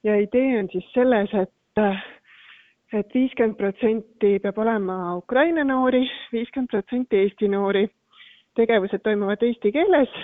ja 0.04 0.16
idee 0.22 0.60
on 0.60 0.70
siis 0.72 0.88
selles, 0.94 1.34
et 1.34 1.84
äh, 1.84 2.00
et 2.94 3.14
viiskümmend 3.14 3.58
protsenti 3.58 4.40
peab 4.42 4.58
olema 4.64 5.16
Ukraina 5.18 5.64
noori, 5.64 6.08
viiskümmend 6.34 6.72
protsenti 6.72 7.20
Eesti 7.24 7.48
noori. 7.52 7.88
tegevused 8.58 9.00
toimuvad 9.04 9.44
eesti 9.46 9.72
keeles 9.72 10.16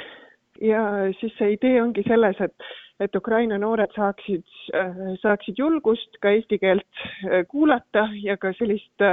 ja 0.62 0.82
siis 1.20 1.36
see 1.38 1.54
idee 1.54 1.78
ongi 1.82 2.04
selles, 2.08 2.42
et, 2.42 2.66
et 3.00 3.16
Ukraina 3.16 3.58
noored 3.62 3.94
saaksid, 3.96 4.44
saaksid 5.22 5.62
julgust 5.62 6.18
ka 6.20 6.34
eesti 6.36 6.58
keelt 6.60 7.06
kuulata 7.48 8.10
ja 8.24 8.36
ka 8.38 8.52
sellist 8.58 9.08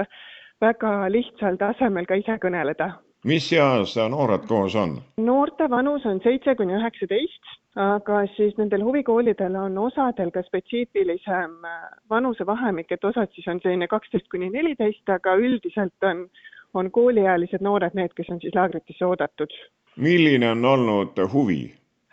väga 0.64 0.96
lihtsal 1.12 1.60
tasemel 1.60 2.08
ka 2.08 2.18
ise 2.18 2.38
kõneleda 2.42 2.90
mis 3.24 3.52
eas 3.52 3.96
noored 4.10 4.46
koos 4.48 4.74
on? 4.76 4.96
noorte 5.16 5.68
vanus 5.70 6.06
on 6.06 6.20
seitse 6.24 6.54
kuni 6.58 6.74
üheksateist, 6.78 7.52
aga 7.78 8.22
siis 8.36 8.56
nendel 8.58 8.84
huvikoolidel 8.84 9.56
on 9.56 9.78
osadel 9.78 10.32
ka 10.34 10.42
spetsiifilisem 10.46 11.54
äh, 11.68 11.84
vanusevahemik, 12.10 12.92
et 12.92 13.04
osad 13.04 13.30
siis 13.34 13.46
on 13.48 13.60
selline 13.62 13.88
kaksteist 13.88 14.28
kuni 14.32 14.50
neliteist, 14.50 15.04
aga 15.08 15.36
üldiselt 15.38 16.08
on, 16.08 16.26
on 16.74 16.90
kooliealised 16.90 17.62
noored 17.62 17.94
need, 17.94 18.14
kes 18.16 18.32
on 18.34 18.40
siis 18.40 18.54
laagritesse 18.54 19.06
oodatud. 19.06 19.54
milline 19.96 20.50
on 20.50 20.64
olnud 20.64 21.22
huvi? 21.32 21.62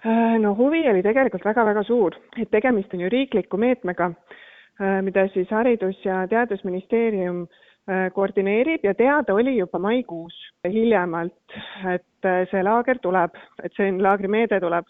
Äh, 0.06 0.38
no 0.40 0.56
huvi 0.56 0.86
oli 0.90 1.04
tegelikult 1.04 1.46
väga-väga 1.46 1.84
suur, 1.84 2.16
et 2.38 2.52
tegemist 2.52 2.94
on 2.94 3.02
ju 3.02 3.10
riikliku 3.10 3.58
meetmega, 3.58 4.12
äh, 4.80 5.02
mida 5.02 5.28
siis 5.34 5.50
Haridus- 5.50 6.06
ja 6.06 6.28
Teadusministeerium 6.28 7.48
Äh, 7.48 7.69
koordineerib 8.14 8.84
ja 8.86 8.94
teada 8.94 9.34
oli 9.34 9.58
juba 9.58 9.80
maikuus 9.80 10.36
hiljemalt, 10.68 11.60
et 11.94 12.26
äh, 12.26 12.44
see 12.52 12.64
laager 12.64 13.00
tuleb, 13.02 13.38
et 13.64 13.76
see 13.78 13.92
laagrimeede 13.98 14.60
tuleb. 14.60 14.86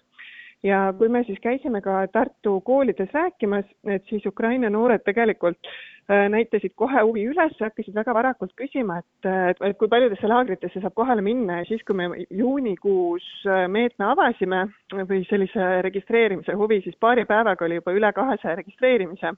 ja 0.63 0.93
kui 0.97 1.07
me 1.07 1.21
siis 1.23 1.39
käisime 1.39 1.79
ka 1.81 2.07
Tartu 2.11 2.57
koolides 2.61 3.13
rääkimas, 3.13 3.65
et 3.87 4.03
siis 4.09 4.25
Ukraina 4.25 4.69
noored 4.69 5.05
tegelikult 5.05 5.69
äh, 6.11 6.27
näitasid 6.29 6.73
kohe 6.75 7.01
huvi 7.05 7.23
üles, 7.31 7.55
hakkasid 7.61 7.95
väga 7.95 8.13
varakult 8.13 8.51
küsima, 8.59 8.99
et, 8.99 9.29
et, 9.53 9.61
et 9.69 9.77
kui 9.79 9.87
paljudesse 9.87 10.27
laagritesse 10.27 10.81
saab 10.81 10.97
kohale 10.99 11.23
minna 11.23 11.61
ja 11.61 11.69
siis, 11.69 11.85
kui 11.87 11.95
me 11.95 12.09
juunikuus 12.29 13.29
meetme 13.71 14.09
avasime 14.11 14.65
või 14.91 15.23
sellise 15.29 15.71
registreerimise 15.87 16.57
huvi, 16.59 16.81
siis 16.83 16.99
paari 16.99 17.23
päevaga 17.29 17.65
oli 17.65 17.79
juba 17.79 17.95
üle 17.95 18.11
kahesaja 18.13 18.59
registreerimise. 18.59 19.37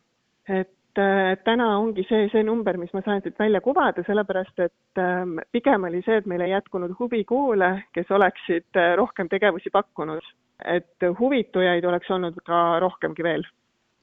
et 0.50 0.74
täna 0.96 1.68
ongi 1.78 2.04
see, 2.10 2.28
see 2.32 2.44
number, 2.44 2.78
mis 2.78 2.92
ma 2.94 3.02
saan 3.06 3.22
siit 3.24 3.40
välja 3.40 3.62
kuvada, 3.62 4.04
sellepärast 4.08 4.60
et 4.66 5.02
ähm, 5.02 5.38
pigem 5.52 5.88
oli 5.88 6.02
see, 6.06 6.18
et 6.22 6.28
meil 6.30 6.44
ei 6.46 6.52
jätkunud 6.52 6.94
huvikoole, 7.00 7.72
kes 7.96 8.12
oleksid 8.12 8.80
äh, 8.80 8.94
rohkem 9.00 9.30
tegevusi 9.30 9.72
pakkunud. 9.74 10.24
et 10.62 11.04
huvitujaid 11.20 11.86
oleks 11.90 12.12
olnud 12.14 12.36
ka 12.46 12.80
rohkemgi 12.80 13.24
veel. 13.24 13.46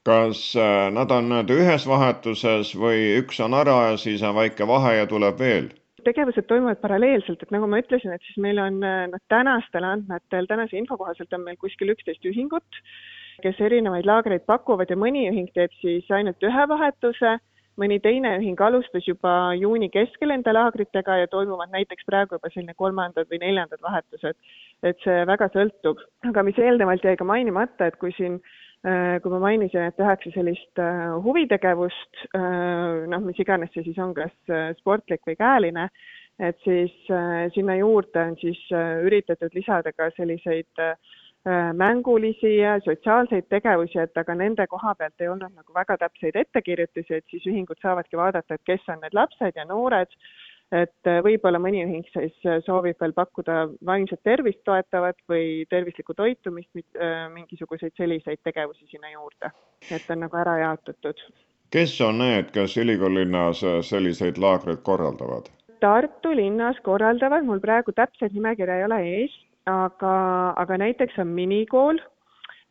kas 0.09 0.57
äh, 0.57 0.89
nad 0.91 1.11
on 1.15 1.29
nüüd 1.31 1.51
ühes 1.55 1.85
vahetuses 1.87 2.73
või 2.75 3.19
üks 3.21 3.39
on 3.45 3.55
ära 3.55 3.77
ja 3.91 3.97
siis 3.97 4.23
on 4.23 4.35
väike 4.35 4.67
vahe 4.67 4.97
ja 4.97 5.07
tuleb 5.07 5.39
veel? 5.39 5.69
tegevused 6.05 6.47
toimuvad 6.49 6.81
paralleelselt, 6.81 7.43
et 7.43 7.51
nagu 7.53 7.67
ma 7.67 7.83
ütlesin, 7.83 8.15
et 8.15 8.23
siis 8.27 8.41
meil 8.43 8.59
on 8.63 8.83
äh, 8.87 9.21
tänastel 9.29 9.85
andmetel, 9.85 10.47
tänase 10.49 10.79
info 10.79 10.97
kohaselt 10.97 11.33
on 11.33 11.45
meil 11.45 11.59
kuskil 11.61 11.93
üksteist 11.95 12.25
ühingut 12.25 12.83
kes 13.43 13.61
erinevaid 13.61 14.07
laagreid 14.09 14.45
pakuvad 14.47 14.91
ja 14.91 14.97
mõni 14.99 15.29
ühing 15.31 15.51
teeb 15.55 15.75
siis 15.83 16.09
ainult 16.15 16.43
ühe 16.43 16.67
vahetuse, 16.73 17.37
mõni 17.79 18.01
teine 18.03 18.35
ühing 18.41 18.61
alustas 18.67 19.07
juba 19.07 19.55
juuni 19.59 19.89
keskel 19.95 20.35
enda 20.35 20.55
laagritega 20.57 21.21
ja 21.23 21.31
toimuvad 21.31 21.71
näiteks 21.75 22.07
praegu 22.07 22.39
juba 22.39 22.51
selline 22.51 22.75
kolmandad 22.75 23.31
või 23.31 23.43
neljandad 23.45 23.83
vahetused. 23.83 24.37
et 24.83 24.99
see 25.03 25.25
väga 25.27 25.49
sõltub, 25.51 25.99
aga 26.29 26.43
mis 26.47 26.59
eelnevalt 26.59 27.05
jäi 27.05 27.17
ka 27.19 27.25
mainimata, 27.27 27.87
et 27.87 27.97
kui 27.99 28.13
siin 28.15 28.37
äh, 28.39 28.59
kui 29.23 29.33
ma 29.33 29.41
mainisin, 29.43 29.89
et 29.89 29.97
tehakse 29.99 30.31
sellist 30.35 30.79
äh, 30.83 31.09
huvitegevust, 31.25 32.23
äh, 32.37 33.07
noh, 33.11 33.25
mis 33.27 33.39
iganes 33.43 33.73
see 33.75 33.83
siis 33.87 33.99
on, 33.99 34.15
kas 34.15 34.35
sportlik 34.79 35.25
või 35.27 35.35
käeline, 35.39 35.89
et 36.39 36.59
siis 36.63 36.95
sinna 37.55 37.75
juurde 37.81 38.23
on 38.23 38.37
siis 38.39 38.61
üritatud 39.03 39.55
lisada 39.59 39.91
ka 39.91 40.07
selliseid 40.15 40.83
äh, 40.85 40.95
mängulisi 41.75 42.57
ja 42.57 42.81
sotsiaalseid 42.85 43.47
tegevusi, 43.49 43.99
et 44.03 44.19
aga 44.19 44.35
nende 44.35 44.67
koha 44.67 44.95
pealt 44.99 45.21
ei 45.23 45.31
olnud 45.33 45.55
nagu 45.55 45.75
väga 45.75 45.97
täpseid 46.03 46.37
ettekirjutusi, 46.37 47.15
et 47.15 47.25
siis 47.31 47.47
ühingud 47.47 47.79
saavadki 47.83 48.19
vaadata, 48.19 48.59
et 48.59 48.67
kes 48.67 48.85
on 48.93 49.01
need 49.05 49.17
lapsed 49.17 49.57
ja 49.57 49.65
noored, 49.69 50.13
et 50.75 51.09
äh, 51.09 51.21
võib-olla 51.25 51.61
mõni 51.63 51.81
ühing 51.87 52.05
siis 52.13 52.35
äh, 52.45 52.59
soovib 52.67 52.99
veel 53.01 53.15
pakkuda 53.17 53.69
vaimset 53.87 54.21
tervist 54.27 54.61
toetavat 54.69 55.17
või 55.31 55.65
tervislikku 55.71 56.15
toitumist, 56.15 56.71
mingisuguseid 57.35 57.97
selliseid 57.97 58.43
tegevusi 58.45 58.89
sinna 58.91 59.13
juurde, 59.15 59.53
et 59.91 60.11
on 60.13 60.27
nagu 60.27 60.43
ära 60.43 60.59
jaotatud. 60.65 61.23
kes 61.73 62.01
on 62.05 62.19
need, 62.19 62.51
kes 62.53 62.77
ülikoolilinnas 62.77 63.65
selliseid 63.89 64.37
laagreid 64.37 64.83
korraldavad? 64.83 65.49
Tartu 65.81 66.35
linnas 66.35 66.81
korraldavad, 66.83 67.45
mul 67.47 67.61
praegu 67.63 67.93
täpset 67.95 68.33
nimekirja 68.35 68.81
ei 68.81 68.85
ole 68.85 68.99
ees, 69.07 69.37
aga, 69.69 70.15
aga 70.57 70.79
näiteks 70.81 71.19
on 71.23 71.35
minikool, 71.37 72.01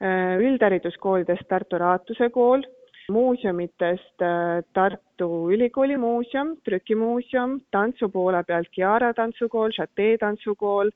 äh, 0.01 0.36
üldhariduskoolidest 0.41 1.47
Tartu 1.49 1.79
Raatuse 1.81 2.29
kool, 2.33 2.65
muuseumitest 3.13 4.23
äh, 4.25 4.63
Tartu 4.73 5.29
Ülikooli 5.53 5.97
muuseum, 5.97 6.55
trükimuuseum, 6.65 7.60
tantsu 7.71 8.10
poole 8.10 8.43
pealt 8.43 8.71
Chiara 8.75 9.13
tantsukool, 9.13 9.71
Chatee 9.77 10.17
tantsukool, 10.17 10.91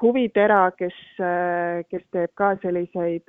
Huvitera, 0.00 0.70
kes, 0.78 0.96
kes 1.90 2.04
teeb 2.14 2.30
ka 2.38 2.54
selliseid 2.62 3.28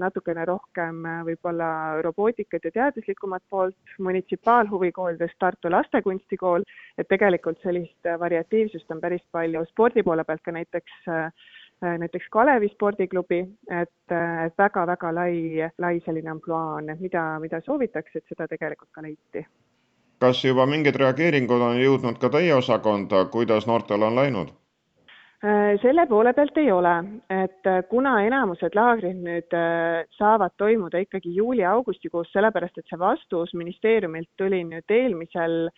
natukene 0.00 0.46
rohkem 0.48 1.02
võib-olla 1.26 2.00
robootikat 2.06 2.64
ja 2.64 2.72
teaduslikumat 2.72 3.42
poolt, 3.50 3.76
munitsipaalhuvikoolidest 4.00 5.36
Tartu 5.38 5.68
Lastekunstikool, 5.68 6.64
et 6.96 7.08
tegelikult 7.12 7.60
sellist 7.62 8.08
variatiivsust 8.24 8.90
on 8.96 9.02
päris 9.04 9.24
palju, 9.36 9.66
spordi 9.68 10.02
poole 10.06 10.24
pealt 10.24 10.44
ka 10.44 10.56
näiteks 10.56 11.00
näiteks 11.80 12.26
Kalevi 12.30 12.68
spordiklubi, 12.68 13.38
et, 13.70 13.92
et 14.44 14.58
väga-väga 14.58 15.12
lai, 15.14 15.34
lai 15.78 16.00
selline 16.04 16.30
ampluaa 16.30 16.78
on, 16.80 16.90
et 16.90 17.00
mida, 17.00 17.24
mida 17.38 17.60
soovitakse, 17.66 18.18
et 18.18 18.32
seda 18.32 18.48
tegelikult 18.50 18.90
ka 18.92 19.02
leiti. 19.02 19.46
kas 20.18 20.40
juba 20.44 20.66
mingid 20.66 20.96
reageeringud 20.98 21.60
on 21.62 21.76
jõudnud 21.78 22.16
ka 22.18 22.28
teie 22.34 22.54
osakonda, 22.54 23.24
kuidas 23.30 23.68
noortel 23.70 24.02
on 24.02 24.16
läinud? 24.18 24.57
Äh, 25.38 25.76
selle 25.78 26.02
poole 26.10 26.32
pealt 26.34 26.56
ei 26.58 26.72
ole, 26.74 26.92
et 27.30 27.66
äh, 27.70 27.84
kuna 27.86 28.16
enamused 28.26 28.74
laagrid 28.74 29.20
nüüd 29.22 29.54
äh, 29.54 30.00
saavad 30.18 30.56
toimuda 30.58 30.98
ikkagi 31.04 31.30
juuli-augustikuus, 31.36 32.32
sellepärast 32.34 32.80
et 32.80 32.90
see 32.90 32.98
vastus 32.98 33.52
ministeeriumilt 33.54 34.32
tuli 34.40 34.64
nüüd 34.66 34.90
eelmisel 34.96 35.68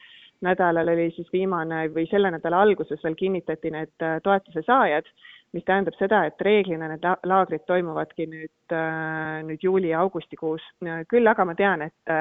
nädalal 0.41 0.89
oli 0.95 1.11
siis 1.13 1.29
viimane 1.29 1.83
või 1.93 2.07
selle 2.09 2.31
nädala 2.33 2.63
alguses 2.65 3.05
veel 3.05 3.19
kinnitati 3.21 3.75
need 3.75 4.07
toetuse 4.25 4.63
saajad, 4.65 5.13
mis 5.53 5.67
tähendab 5.69 5.99
seda, 5.99 6.23
et 6.31 6.41
reeglina 6.41 6.89
need 6.89 7.05
laagrid 7.29 7.67
toimuvadki 7.69 8.31
nüüd, 8.33 8.77
nüüd 9.45 9.69
juuli 9.69 9.93
ja 9.93 10.01
augustikuus. 10.01 10.65
küll 11.13 11.29
aga 11.29 11.45
ma 11.45 11.59
tean, 11.59 11.85
et 11.91 12.15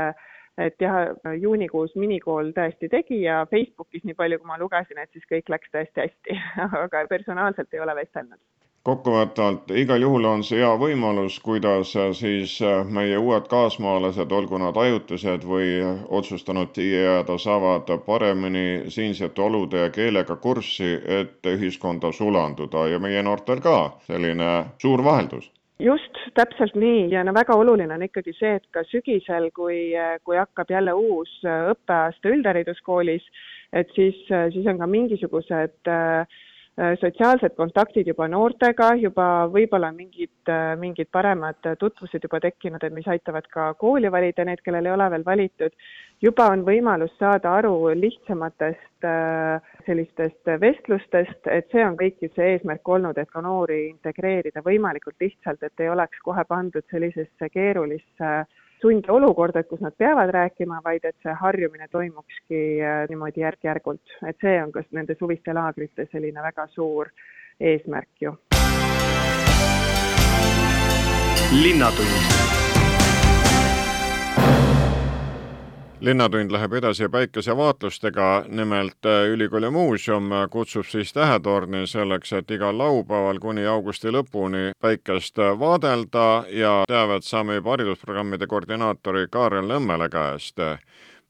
et 0.65 0.81
jah, 0.83 1.13
juunikuus 1.41 1.95
minikool 1.95 2.53
tõesti 2.55 2.89
tegi 2.91 3.21
ja 3.23 3.41
Facebookis, 3.51 4.05
nii 4.07 4.17
palju 4.19 4.39
kui 4.39 4.51
ma 4.51 4.59
lugesin, 4.61 5.01
et 5.01 5.11
siis 5.15 5.27
kõik 5.31 5.51
läks 5.55 5.75
tõesti 5.75 6.05
hästi 6.05 6.39
aga 6.85 7.05
personaalselt 7.09 7.73
ei 7.73 7.83
ole 7.85 7.95
vestelnud. 8.01 8.39
Kokkuvõtvalt 8.87 9.71
igal 9.75 10.01
juhul 10.01 10.25
on 10.25 10.43
see 10.47 10.61
hea 10.61 10.69
võimalus, 10.79 11.35
kuidas 11.43 11.91
siis 12.19 12.53
meie 12.97 13.17
uued 13.19 13.49
kaasmaalased, 13.51 14.31
olgu 14.31 14.61
nad 14.63 14.79
ajutised 14.83 15.43
või 15.51 15.73
otsustanud 16.19 16.79
jääda, 16.85 17.37
saavad 17.43 17.91
paremini 18.05 18.89
siinsete 18.95 19.43
olude 19.49 19.83
ja 19.83 19.91
keelega 19.99 20.39
kurssi, 20.47 20.95
et 21.19 21.51
ühiskonda 21.53 22.13
sulanduda. 22.15 22.87
Ja 22.87 23.03
meie 23.03 23.23
noortel 23.23 23.59
ka 23.67 23.77
selline 24.07 24.51
suur 24.79 25.03
vaheldus 25.03 25.51
just, 25.79 26.19
täpselt 26.35 26.75
nii. 26.75 27.07
Ja 27.13 27.23
no 27.23 27.33
väga 27.35 27.55
oluline 27.57 27.95
on 27.95 28.05
ikkagi 28.05 28.33
see, 28.37 28.57
et 28.59 28.67
ka 28.75 28.83
sügisel, 28.89 29.49
kui, 29.55 29.93
kui 30.27 30.39
hakkab 30.39 30.71
jälle 30.71 30.93
uus 30.97 31.31
õppeaasta 31.45 32.33
üldhariduskoolis, 32.33 33.25
et 33.73 33.91
siis, 33.95 34.19
siis 34.53 34.67
on 34.67 34.79
ka 34.81 34.87
mingisugused 34.89 35.91
äh, 35.91 36.39
sotsiaalsed 36.79 37.55
kontaktid 37.57 38.07
juba 38.07 38.27
noortega, 38.31 38.93
juba 38.95 39.25
võib-olla 39.51 39.89
mingid, 39.91 40.31
äh, 40.47 40.75
mingid 40.79 41.09
paremad 41.11 41.59
tutvused 41.79 42.23
juba 42.23 42.39
tekkinud, 42.39 42.83
et 42.83 42.93
mis 42.95 43.07
aitavad 43.07 43.49
ka 43.51 43.73
kooli 43.81 44.11
valida, 44.11 44.45
need, 44.47 44.61
kellel 44.63 44.87
ei 44.87 44.93
ole 44.93 45.09
veel 45.11 45.25
valitud. 45.25 45.75
juba 46.21 46.49
on 46.51 46.65
võimalus 46.67 47.11
saada 47.19 47.53
aru 47.55 47.91
lihtsamatest 47.95 49.07
äh, 49.07 49.75
sellistest 49.85 50.51
vestlustest, 50.59 51.47
et 51.47 51.67
see 51.71 51.83
on 51.85 51.95
kõik 51.99 52.17
ju 52.21 52.29
see 52.35 52.55
eesmärk 52.55 52.87
olnud, 52.87 53.17
et 53.17 53.29
ka 53.31 53.41
noori 53.41 53.87
integreerida 53.89 54.63
võimalikult 54.63 55.15
lihtsalt, 55.19 55.63
et 55.63 55.79
ei 55.79 55.89
oleks 55.89 56.19
kohe 56.23 56.43
pandud 56.47 56.83
sellisesse 56.91 57.49
keerulisse 57.49 58.33
sundolukorda, 58.81 59.63
kus 59.63 59.81
nad 59.83 59.95
peavad 59.97 60.31
rääkima, 60.33 60.81
vaid 60.83 61.05
et 61.05 61.15
see 61.23 61.33
harjumine 61.41 61.87
toimukski 61.91 62.61
äh, 62.81 63.01
niimoodi 63.09 63.43
järk-järgult, 63.45 64.15
et 64.27 64.37
see 64.41 64.55
on 64.63 64.71
ka 64.71 64.83
nende 64.91 65.15
suviste 65.19 65.53
laagrite 65.53 66.07
selline 66.11 66.43
väga 66.43 66.67
suur 66.75 67.11
eesmärk 67.59 68.25
ju. 68.27 68.35
linnatund 71.49 72.58
linnatund 76.01 76.51
läheb 76.51 76.73
edasi 76.73 77.09
päikesevaatlustega, 77.09 78.45
nimelt 78.47 79.05
äh, 79.05 79.25
ülikooli 79.27 79.69
muuseum 79.69 80.29
kutsub 80.51 80.85
siis 80.87 81.13
Tähetorni 81.13 81.87
selleks, 81.87 82.33
et 82.33 82.51
igal 82.51 82.77
laupäeval 82.77 83.39
kuni 83.39 83.65
augusti 83.67 84.11
lõpuni 84.15 84.71
päikest 84.79 85.37
vaadelda 85.59 86.45
ja 86.55 86.83
teavet 86.87 87.23
saame 87.27 87.55
juba 87.59 87.75
haridusprogrammide 87.75 88.47
koordinaatori 88.47 89.27
Kaarel 89.31 89.67
Nõmmele 89.67 90.09
käest. 90.09 90.55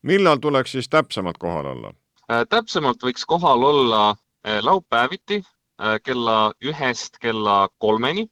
millal 0.01 0.37
tuleks 0.37 0.71
siis 0.71 0.89
täpsemalt 0.89 1.37
kohal 1.37 1.65
olla? 1.65 1.93
Äh, 2.31 2.45
täpsemalt 2.49 3.03
võiks 3.03 3.25
kohal 3.25 3.63
olla 3.63 4.09
äh, 4.09 4.61
laupäeviti 4.61 5.43
kella 6.03 6.51
ühest 6.61 7.17
kella 7.21 7.69
kolmeni, 7.77 8.27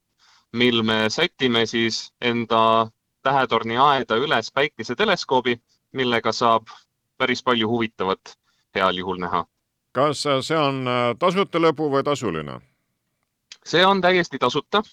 mil 0.54 0.84
me 0.84 1.10
sätime 1.10 1.66
siis 1.66 2.12
enda 2.22 2.90
Tähetorni 3.24 3.78
aeda 3.78 4.16
üles 4.16 4.52
päikeseteleskoobi 4.54 5.58
millega 5.94 6.32
saab 6.32 6.68
päris 7.18 7.44
palju 7.44 7.68
huvitavat 7.68 8.38
heal 8.76 8.98
juhul 8.98 9.20
näha. 9.20 9.46
kas 9.92 10.24
see 10.42 10.58
on 10.58 10.88
äh, 10.88 11.16
tasuta 11.20 11.60
lõbu 11.60 11.90
või 11.94 12.04
tasuline? 12.04 12.60
see 13.66 13.86
on 13.86 14.02
täiesti 14.02 14.40
tasuta. 14.40 14.84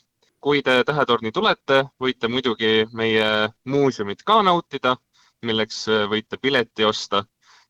kui 0.40 0.62
te 0.62 0.85
Tähetorni 0.85 1.33
tulete, 1.33 1.85
võite 2.00 2.28
muidugi 2.28 2.87
meie 2.92 3.48
muuseumit 3.64 4.22
ka 4.22 4.42
nautida, 4.42 4.96
milleks 5.42 5.88
äh, 5.88 6.07
võite 6.11 6.37
pileti 6.37 6.85
osta 6.85 7.24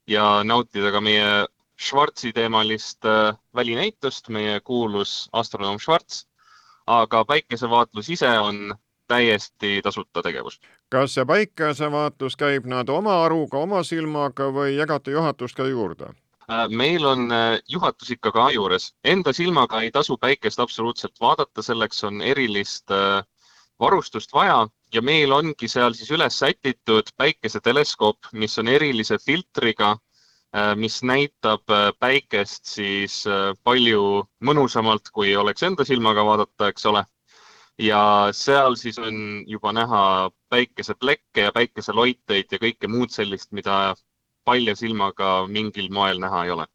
ja 0.06 0.42
nautida 0.44 0.90
ka 0.92 1.00
meie 1.00 1.46
Schwarzi 1.80 2.32
teemalist 2.32 3.04
äh, 3.04 3.34
välinäitust, 3.54 4.28
meie 4.28 4.60
kuulus 4.60 5.28
astronoom 5.32 5.78
Schwarz. 5.78 6.24
aga 6.87 7.24
päikesevaatlus 7.24 8.08
ise 8.10 8.28
on 8.38 8.74
täiesti 9.08 9.80
tasuta 9.82 10.22
tegevus. 10.22 10.60
Kas 10.94 11.14
see 11.16 11.24
päikesevaatlus 11.26 12.37
käib 12.38 12.68
nad 12.70 12.90
oma 12.92 13.16
aruga, 13.24 13.59
oma 13.59 13.83
silmaga 13.83 14.46
või 14.54 14.76
jagate 14.76 15.14
juhatust 15.14 15.57
ka 15.59 15.66
juurde? 15.66 16.12
Äh, 16.44 16.68
meil 16.68 17.07
on 17.09 17.33
äh, 17.33 17.59
juhatus 17.68 18.12
ikka 18.14 18.30
ka 18.33 18.50
juures. 18.54 18.92
Enda 19.04 19.33
silmaga 19.33 19.80
ei 19.83 19.90
tasu 19.90 20.16
päikest 20.20 20.61
absoluutselt 20.61 21.16
vaadata, 21.20 21.64
selleks 21.64 22.04
on 22.04 22.20
erilist 22.22 22.92
äh, 22.94 23.24
varustust 23.80 24.33
vaja 24.37 24.66
ja 24.94 25.02
meil 25.02 25.33
ongi 25.33 25.68
seal 25.68 25.96
siis 25.98 26.12
üles 26.14 26.38
sätitud 26.38 27.11
päikeseteleskoop, 27.16 28.30
mis 28.33 28.59
on 28.62 28.68
erilise 28.70 29.18
filtriga, 29.18 29.96
mis 30.78 31.00
näitab 31.02 31.66
päikest 31.98 32.68
siis 32.70 33.16
palju 33.66 34.22
mõnusamalt, 34.46 35.11
kui 35.11 35.33
oleks 35.35 35.64
enda 35.66 35.83
silmaga 35.83 36.22
vaadata, 36.22 36.68
eks 36.70 36.87
ole 36.87 37.02
ja 37.78 38.28
seal 38.32 38.76
siis 38.78 38.98
on 38.98 39.44
juba 39.46 39.72
näha 39.72 40.30
päikeseplekke 40.48 41.48
ja 41.48 41.52
päikeseloiteid 41.52 42.52
ja 42.52 42.58
kõike 42.62 42.88
muud 42.88 43.10
sellist, 43.10 43.52
mida 43.52 43.94
palja 44.44 44.76
silmaga 44.76 45.46
mingil 45.48 45.90
moel 45.90 46.20
näha 46.22 46.44
ei 46.44 46.50
ole 46.54 46.66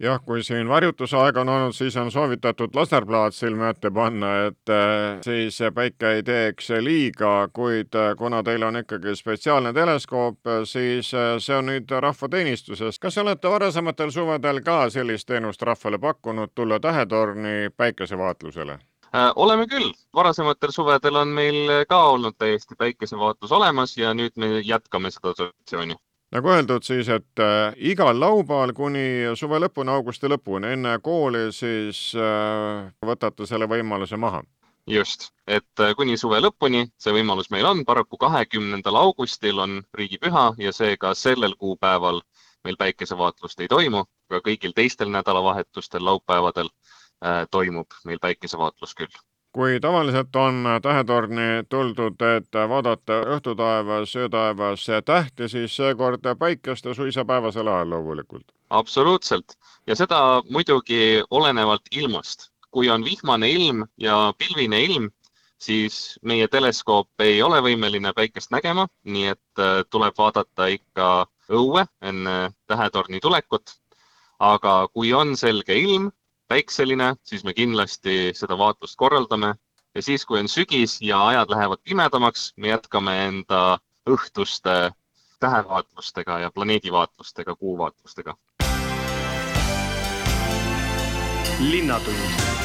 jah, 0.00 0.20
kui 0.24 0.42
siin 0.42 0.68
varjutusaeg 0.68 1.36
on 1.36 1.48
olnud, 1.48 1.74
siis 1.76 1.96
on 1.96 2.10
soovitatud 2.10 2.74
laserplaat 2.74 3.34
silme 3.34 3.68
ette 3.70 3.90
panna, 3.90 4.30
et 4.46 4.72
äh, 4.72 5.20
siis 5.24 5.58
päike 5.74 6.14
ei 6.16 6.22
teeks 6.22 6.70
liiga, 6.80 7.48
kuid 7.52 7.94
äh, 7.94 8.14
kuna 8.18 8.42
teil 8.42 8.62
on 8.62 8.80
ikkagi 8.80 9.14
spetsiaalne 9.16 9.72
teleskoop, 9.76 10.40
siis 10.64 11.12
äh, 11.14 11.34
see 11.38 11.56
on 11.56 11.68
nüüd 11.72 11.92
rahvateenistuses. 12.06 12.98
kas 12.98 13.18
olete 13.18 13.50
varasematel 13.50 14.10
suvedel 14.10 14.62
ka 14.64 14.82
sellist 14.90 15.28
teenust 15.28 15.62
rahvale 15.62 15.98
pakkunud, 15.98 16.54
tulla 16.54 16.80
Tähetorni 16.80 17.70
päikesevaatlusele? 17.76 18.78
Äh, 19.14 19.32
oleme 19.36 19.66
küll, 19.66 19.90
varasematel 20.14 20.70
suvedel 20.70 21.16
on 21.18 21.32
meil 21.34 21.72
ka 21.90 21.96
olnud 22.12 22.36
täiesti 22.38 22.76
päikesevaatlus 22.78 23.52
olemas 23.52 23.96
ja 23.98 24.12
nüüd 24.14 24.36
me 24.38 24.60
jätkame 24.62 25.10
seda 25.10 25.32
traditsiooni. 25.34 25.96
Nagu 26.30 26.52
öeldud 26.54 26.86
siis, 26.86 27.08
et 27.10 27.42
äh, 27.42 27.74
igal 27.90 28.20
laupäeval 28.22 28.70
kuni 28.72 29.02
suve 29.34 29.58
lõpuni, 29.58 29.90
augusti 29.90 30.30
lõpuni, 30.30 30.76
enne 30.76 30.92
kooli 31.02 31.48
siis 31.56 32.04
äh, 32.14 32.86
võtate 33.06 33.48
selle 33.50 33.66
võimaluse 33.70 34.16
maha? 34.16 34.44
just, 34.90 35.26
et 35.46 35.82
äh, 35.82 35.90
kuni 35.98 36.14
suve 36.18 36.38
lõpuni 36.38 36.84
see 36.98 37.12
võimalus 37.14 37.50
meil 37.50 37.66
on, 37.66 37.82
paraku 37.86 38.14
kahekümnendal 38.18 38.96
augustil 39.02 39.58
on 39.58 39.80
riigipüha 39.94 40.52
ja 40.58 40.72
seega 40.72 41.16
sellel 41.18 41.58
kuupäeval 41.58 42.22
meil 42.64 42.78
päikesevaatlust 42.78 43.60
ei 43.60 43.68
toimu, 43.74 44.06
aga 44.30 44.42
kõigil 44.46 44.74
teistel 44.76 45.10
nädalavahetustel, 45.10 46.06
laupäevadel 46.06 46.70
Äh, 46.70 46.79
toimub 47.50 47.86
meil 48.04 48.18
päikesevaatlus 48.18 48.94
küll. 48.94 49.18
kui 49.52 49.80
tavaliselt 49.80 50.36
on 50.36 50.64
tähetorni 50.82 51.64
tuldud, 51.68 52.22
et 52.36 52.58
vaadata 52.68 53.20
õhtutaevas, 53.34 54.16
öötaevas 54.16 54.86
tähti, 55.04 55.48
siis 55.48 55.76
seekord 55.76 56.24
päikest 56.38 56.86
suisa 56.96 57.24
päevasel 57.24 57.66
ajal 57.66 57.90
loomulikult. 57.90 58.52
absoluutselt 58.70 59.58
ja 59.86 59.96
seda 59.96 60.42
muidugi 60.50 61.22
olenevalt 61.30 61.82
ilmast. 61.90 62.50
kui 62.70 62.90
on 62.90 63.04
vihmane 63.04 63.50
ilm 63.50 63.82
ja 63.98 64.32
pilvine 64.38 64.80
ilm, 64.82 65.10
siis 65.58 66.18
meie 66.22 66.48
teleskoop 66.48 67.24
ei 67.24 67.42
ole 67.42 67.58
võimeline 67.66 68.12
päikest 68.14 68.52
nägema, 68.54 68.86
nii 69.04 69.26
et 69.32 69.58
äh, 69.58 69.82
tuleb 69.90 70.14
vaadata 70.18 70.68
ikka 70.70 71.26
õue 71.50 71.84
enne 72.02 72.52
tähetorni 72.66 73.20
tulekut. 73.20 73.76
aga 74.38 74.88
kui 74.94 75.12
on 75.12 75.36
selge 75.36 75.74
ilm 75.76 76.10
päikseline, 76.50 77.14
siis 77.22 77.44
me 77.46 77.54
kindlasti 77.54 78.32
seda 78.34 78.58
vaatlust 78.58 78.98
korraldame 78.98 79.54
ja 79.94 80.02
siis, 80.02 80.26
kui 80.26 80.40
on 80.42 80.48
sügis 80.50 80.98
ja 81.02 81.20
ajad 81.26 81.50
lähevad 81.54 81.82
pimedamaks, 81.86 82.52
me 82.56 82.72
jätkame 82.74 83.14
enda 83.28 83.78
õhtuste 84.10 84.90
tähevaatlustega 85.40 86.38
ja 86.38 86.50
planeedivaatlustega, 86.50 87.54
kuuvaatlustega. 87.56 88.34
linnatund 91.60 92.59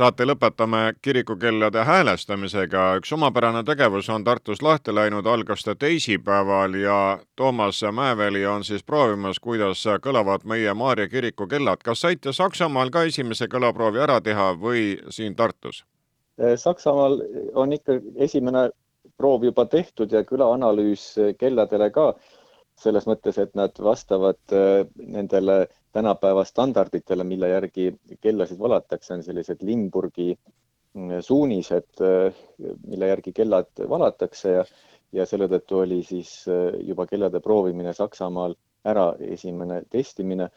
saate 0.00 0.24
lõpetame 0.24 0.94
kirikukellade 1.02 1.82
häälestamisega. 1.84 2.84
üks 3.00 3.12
omapärane 3.12 3.60
tegevus 3.68 4.08
on 4.08 4.24
Tartus 4.24 4.62
lahti 4.62 4.94
läinud, 4.94 5.26
algas 5.26 5.64
ta 5.64 5.74
teisipäeval 5.74 6.74
ja 6.74 7.18
Toomas 7.36 7.82
Mäeväli 7.92 8.46
on 8.46 8.64
siis 8.64 8.84
proovimas, 8.84 9.40
kuidas 9.40 9.84
kõlavad 10.06 10.46
meie 10.48 10.74
Maarja 10.74 11.08
kiriku 11.08 11.46
kellad. 11.46 11.84
kas 11.84 12.00
saite 12.00 12.32
Saksamaal 12.32 12.90
ka 12.90 13.02
esimese 13.02 13.44
kõlaproovi 13.44 14.00
ära 14.00 14.20
teha 14.20 14.54
või 14.62 14.96
siin 15.10 15.36
Tartus? 15.36 15.84
Saksamaal 16.56 17.20
on 17.54 17.72
ikka 17.72 18.00
esimene 18.16 18.70
proov 19.18 19.44
juba 19.44 19.66
tehtud 19.66 20.12
ja 20.12 20.24
külaanalüüs 20.24 21.36
kelladele 21.38 21.90
ka 21.90 22.14
selles 22.80 23.04
mõttes, 23.04 23.36
et 23.36 23.52
nad 23.54 23.76
vastavad 23.76 24.40
äh, 24.56 24.86
nendele 24.96 25.66
tänapäeva 25.92 26.44
standarditele, 26.44 27.24
mille 27.24 27.48
järgi 27.48 27.90
kellasid 28.20 28.58
valatakse, 28.58 29.14
on 29.14 29.22
sellised 29.22 29.62
Limburgi 29.66 30.34
mm, 30.94 31.20
suunised, 31.20 32.02
äh, 32.04 32.34
mille 32.86 33.08
järgi 33.12 33.32
kellad 33.32 33.84
valatakse 33.88 34.56
ja, 34.58 34.64
ja 35.12 35.26
selle 35.26 35.48
tõttu 35.50 35.82
oli 35.84 36.02
siis 36.06 36.34
äh, 36.48 36.80
juba 36.86 37.06
kellade 37.06 37.40
proovimine 37.40 37.94
Saksamaal 37.94 38.56
ära, 38.84 39.12
esimene 39.20 39.82
testimine. 39.90 40.50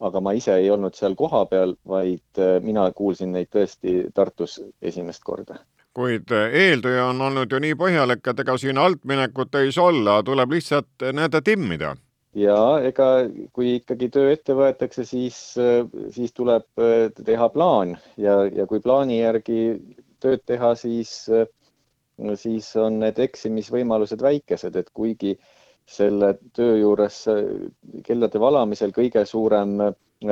aga 0.00 0.20
ma 0.24 0.32
ise 0.32 0.54
ei 0.56 0.70
olnud 0.72 0.94
seal 0.96 1.12
kohapeal, 1.14 1.74
vaid 1.84 2.38
mina 2.64 2.86
kuulsin 2.96 3.34
neid 3.36 3.50
tõesti 3.52 4.06
Tartus 4.16 4.54
esimest 4.80 5.20
korda 5.24 5.58
kuid 5.94 6.30
eeltöö 6.52 7.04
on 7.04 7.20
olnud 7.20 7.52
ju 7.52 7.58
nii 7.60 7.74
põhjalik, 7.74 8.22
et 8.30 8.40
ega 8.40 8.56
siin 8.58 8.78
altminekut 8.78 9.54
ei 9.60 9.72
saa 9.72 9.90
olla, 9.90 10.22
tuleb 10.22 10.54
lihtsalt 10.56 11.04
nii-öelda 11.12 11.42
timmida. 11.42 11.96
Ja 12.36 12.56
ega 12.86 13.06
kui 13.52 13.76
ikkagi 13.78 14.10
töö 14.14 14.32
ette 14.32 14.54
võetakse, 14.56 15.04
siis, 15.08 15.38
siis 16.14 16.34
tuleb 16.36 16.66
teha 17.24 17.48
plaan. 17.54 17.96
Ja, 18.20 18.42
ja 18.46 18.66
kui 18.70 18.82
plaani 18.84 19.20
järgi 19.20 19.62
tööd 20.22 20.44
teha, 20.46 20.74
siis, 20.78 21.24
siis 22.42 22.68
on 22.76 23.00
need 23.02 23.18
eksimisvõimalused 23.18 24.22
väikesed, 24.22 24.76
et 24.76 24.92
kuigi 24.94 25.34
selle 25.90 26.36
töö 26.54 26.76
juures 26.78 27.24
kellade 28.06 28.38
valamisel 28.38 28.92
kõige 28.94 29.24
suurem 29.26 29.80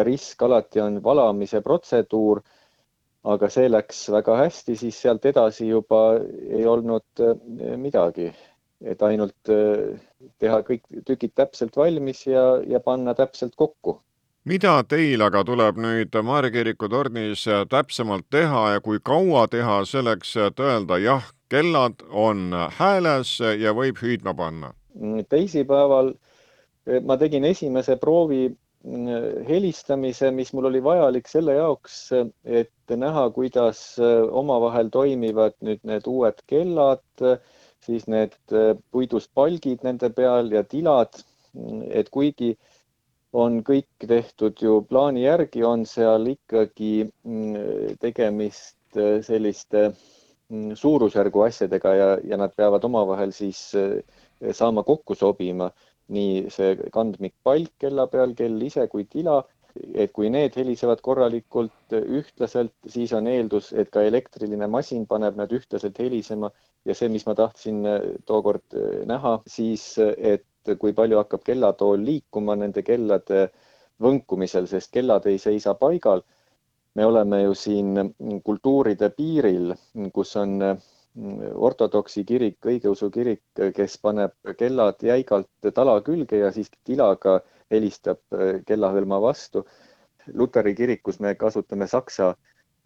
risk 0.06 0.42
alati 0.44 0.84
on 0.84 1.00
valamise 1.02 1.62
protseduur 1.64 2.42
aga 3.26 3.48
see 3.50 3.68
läks 3.68 4.04
väga 4.14 4.36
hästi, 4.44 4.76
siis 4.78 4.98
sealt 5.02 5.26
edasi 5.26 5.68
juba 5.68 6.02
ei 6.48 6.64
olnud 6.66 7.24
midagi, 7.80 8.30
et 8.84 9.02
ainult 9.02 9.50
eh, 9.52 9.96
teha 10.38 10.60
kõik 10.66 10.84
tükid 11.06 11.34
täpselt 11.38 11.76
valmis 11.76 12.26
ja, 12.26 12.60
ja 12.66 12.80
panna 12.80 13.14
täpselt 13.18 13.56
kokku 13.56 13.98
mida 14.48 14.78
teil 14.88 15.22
aga 15.24 15.42
tuleb 15.44 15.80
nüüd 15.82 16.14
Maarja 16.24 16.52
kiriku 16.54 16.88
tornis 16.88 17.44
täpsemalt 17.70 18.28
teha 18.30 18.62
ja 18.74 18.80
kui 18.80 19.00
kaua 19.04 19.46
teha 19.50 19.82
selleks, 19.84 20.36
et 20.46 20.60
öelda 20.60 20.98
jah, 21.02 21.26
kellad 21.52 22.04
on 22.10 22.54
hääles 22.78 23.38
ja 23.60 23.74
võib 23.76 24.00
hüüdma 24.02 24.34
panna? 24.38 24.72
teisipäeval 25.28 26.14
eh, 26.86 27.02
ma 27.02 27.18
tegin 27.18 27.44
esimese 27.44 27.98
proovi 28.00 28.48
helistamise, 29.48 30.30
mis 30.30 30.52
mul 30.54 30.68
oli 30.70 30.80
vajalik 30.82 31.28
selle 31.28 31.56
jaoks, 31.58 31.96
et 32.44 32.94
näha, 32.94 33.24
kuidas 33.34 33.98
omavahel 34.30 34.88
toimivad 34.94 35.56
nüüd 35.66 35.82
need 35.82 36.06
uued 36.06 36.38
kellad, 36.46 37.02
siis 37.84 38.06
need 38.10 38.34
puidust 38.92 39.30
palgid 39.34 39.84
nende 39.86 40.10
peal 40.10 40.52
ja 40.52 40.64
tilad. 40.64 41.22
et 41.90 42.10
kuigi 42.12 42.52
on 43.32 43.62
kõik 43.64 44.06
tehtud 44.06 44.60
ju 44.62 44.82
plaani 44.88 45.24
järgi, 45.24 45.64
on 45.64 45.84
seal 45.86 46.26
ikkagi 46.34 47.08
tegemist 48.00 48.98
selliste 49.26 49.90
suurusjärgu 50.74 51.42
asjadega 51.44 51.94
ja, 51.94 52.08
ja 52.24 52.36
nad 52.36 52.54
peavad 52.56 52.84
omavahel 52.84 53.32
siis 53.32 53.72
saama 54.52 54.84
kokku 54.84 55.16
sobima 55.18 55.70
nii 56.14 56.48
see 56.52 56.74
kandmikpalk 56.92 57.72
kella 57.84 58.06
peal, 58.12 58.34
kell 58.36 58.62
ise 58.64 58.86
kui 58.92 59.04
tila, 59.04 59.42
et 59.94 60.12
kui 60.12 60.30
need 60.32 60.56
helisevad 60.56 61.00
korralikult 61.04 61.94
ühtlaselt, 61.98 62.74
siis 62.86 63.12
on 63.16 63.28
eeldus, 63.30 63.72
et 63.72 63.90
ka 63.94 64.02
elektriline 64.06 64.66
masin 64.70 65.06
paneb 65.06 65.36
nad 65.38 65.52
ühtlaselt 65.54 65.98
helisema 66.02 66.50
ja 66.88 66.96
see, 66.96 67.08
mis 67.12 67.26
ma 67.28 67.34
tahtsin 67.38 67.82
tookord 68.26 68.76
näha, 69.06 69.38
siis 69.46 69.94
et 70.00 70.46
kui 70.80 70.92
palju 70.92 71.20
hakkab 71.20 71.44
kellatool 71.46 72.02
liikuma 72.04 72.56
nende 72.58 72.82
kellade 72.84 73.48
võnkumisel, 74.02 74.66
sest 74.70 74.92
kellad 74.94 75.26
ei 75.26 75.38
seisa 75.38 75.74
paigal. 75.74 76.22
me 76.94 77.04
oleme 77.06 77.42
ju 77.42 77.52
siin 77.54 78.14
kultuuride 78.44 79.10
piiril, 79.14 79.74
kus 80.12 80.32
on 80.36 80.56
ortodoksi 81.54 82.24
kirik, 82.24 82.58
õigeusu 82.66 83.10
kirik, 83.14 83.42
kes 83.76 83.98
paneb 84.02 84.34
kellad 84.58 85.02
jäigalt 85.02 85.70
tala 85.74 86.00
külge 86.02 86.40
ja 86.42 86.50
siis 86.52 86.70
tilaga 86.84 87.38
helistab 87.70 88.20
äh, 88.34 88.60
kellahõlma 88.66 89.20
vastu. 89.22 89.66
luteri 90.34 90.74
kirikus 90.74 91.20
me 91.24 91.34
kasutame 91.34 91.86
saksa 91.88 92.34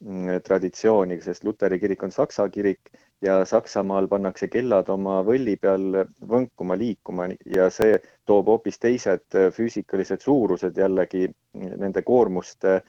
mm, 0.01 0.43
traditsiooni, 0.47 1.17
sest 1.23 1.45
luteri 1.45 1.79
kirik 1.83 2.03
on 2.03 2.13
saksa 2.15 2.49
kirik 2.49 2.93
ja 3.23 3.45
Saksamaal 3.45 4.07
pannakse 4.09 4.47
kellad 4.49 4.89
oma 4.95 5.23
võlli 5.27 5.57
peal 5.59 6.05
võnkuma, 6.35 6.77
liikuma 6.79 7.27
ja 7.57 7.69
see 7.71 7.99
toob 8.27 8.47
hoopis 8.47 8.79
teised 8.79 9.39
äh, 9.39 9.51
füüsikalised 9.55 10.23
suurused 10.23 10.79
jällegi 10.79 11.29
nende 11.55 12.03
koormuste 12.03 12.77
äh, 12.77 12.85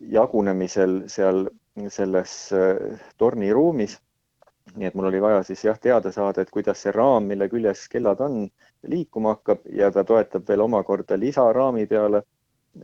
jagunemisel 0.00 1.02
seal 1.10 1.48
selles 1.88 2.36
torniruumis. 3.18 3.98
nii 4.76 4.86
et 4.86 4.94
mul 4.94 5.06
oli 5.08 5.20
vaja 5.22 5.42
siis 5.42 5.62
jah 5.64 5.78
teada 5.80 6.10
saada, 6.12 6.42
et 6.42 6.50
kuidas 6.50 6.82
see 6.82 6.92
raam, 6.92 7.24
mille 7.24 7.48
küljes 7.48 7.86
kellad 7.88 8.20
on, 8.20 8.42
liikuma 8.86 9.34
hakkab 9.36 9.64
ja 9.74 9.90
ta 9.90 10.04
toetab 10.04 10.48
veel 10.48 10.60
omakorda 10.60 11.18
lisaraami 11.18 11.86
peale 11.86 12.22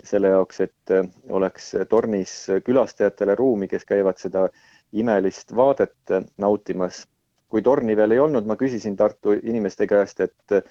selle 0.02 0.32
jaoks, 0.32 0.60
et 0.60 0.90
äh, 0.90 1.06
oleks 1.30 1.72
tornis 1.88 2.32
külastajatele 2.66 3.36
ruumi, 3.38 3.68
kes 3.70 3.84
käivad 3.86 4.18
seda 4.18 4.48
imelist 4.92 5.54
vaadet 5.54 5.94
äh, 6.10 6.24
nautimas. 6.38 7.06
kui 7.54 7.62
torni 7.62 7.94
veel 7.96 8.10
ei 8.10 8.18
olnud, 8.18 8.46
ma 8.50 8.56
küsisin 8.58 8.96
Tartu 8.98 9.36
inimeste 9.36 9.86
käest, 9.86 10.20
et 10.20 10.64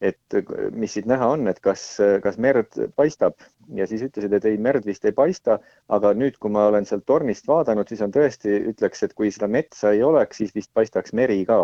et 0.00 0.36
mis 0.76 0.92
siit 0.92 1.06
näha 1.08 1.28
on, 1.32 1.46
et 1.48 1.60
kas, 1.64 1.82
kas 2.22 2.36
merd 2.42 2.74
paistab 2.96 3.38
ja 3.74 3.86
siis 3.88 4.02
ütlesid, 4.06 4.34
et 4.36 4.44
ei, 4.44 4.58
merd 4.60 4.84
vist 4.86 5.04
ei 5.08 5.14
paista, 5.16 5.58
aga 5.88 6.12
nüüd, 6.14 6.36
kui 6.42 6.52
ma 6.52 6.66
olen 6.70 6.84
sealt 6.88 7.06
tornist 7.08 7.48
vaadanud, 7.48 7.88
siis 7.88 8.02
on 8.04 8.12
tõesti, 8.12 8.58
ütleks, 8.72 9.02
et 9.06 9.14
kui 9.16 9.30
seda 9.32 9.48
metsa 9.48 9.94
ei 9.96 10.02
oleks, 10.06 10.42
siis 10.42 10.54
vist 10.54 10.72
paistaks 10.76 11.14
meri 11.16 11.38
ka. 11.48 11.60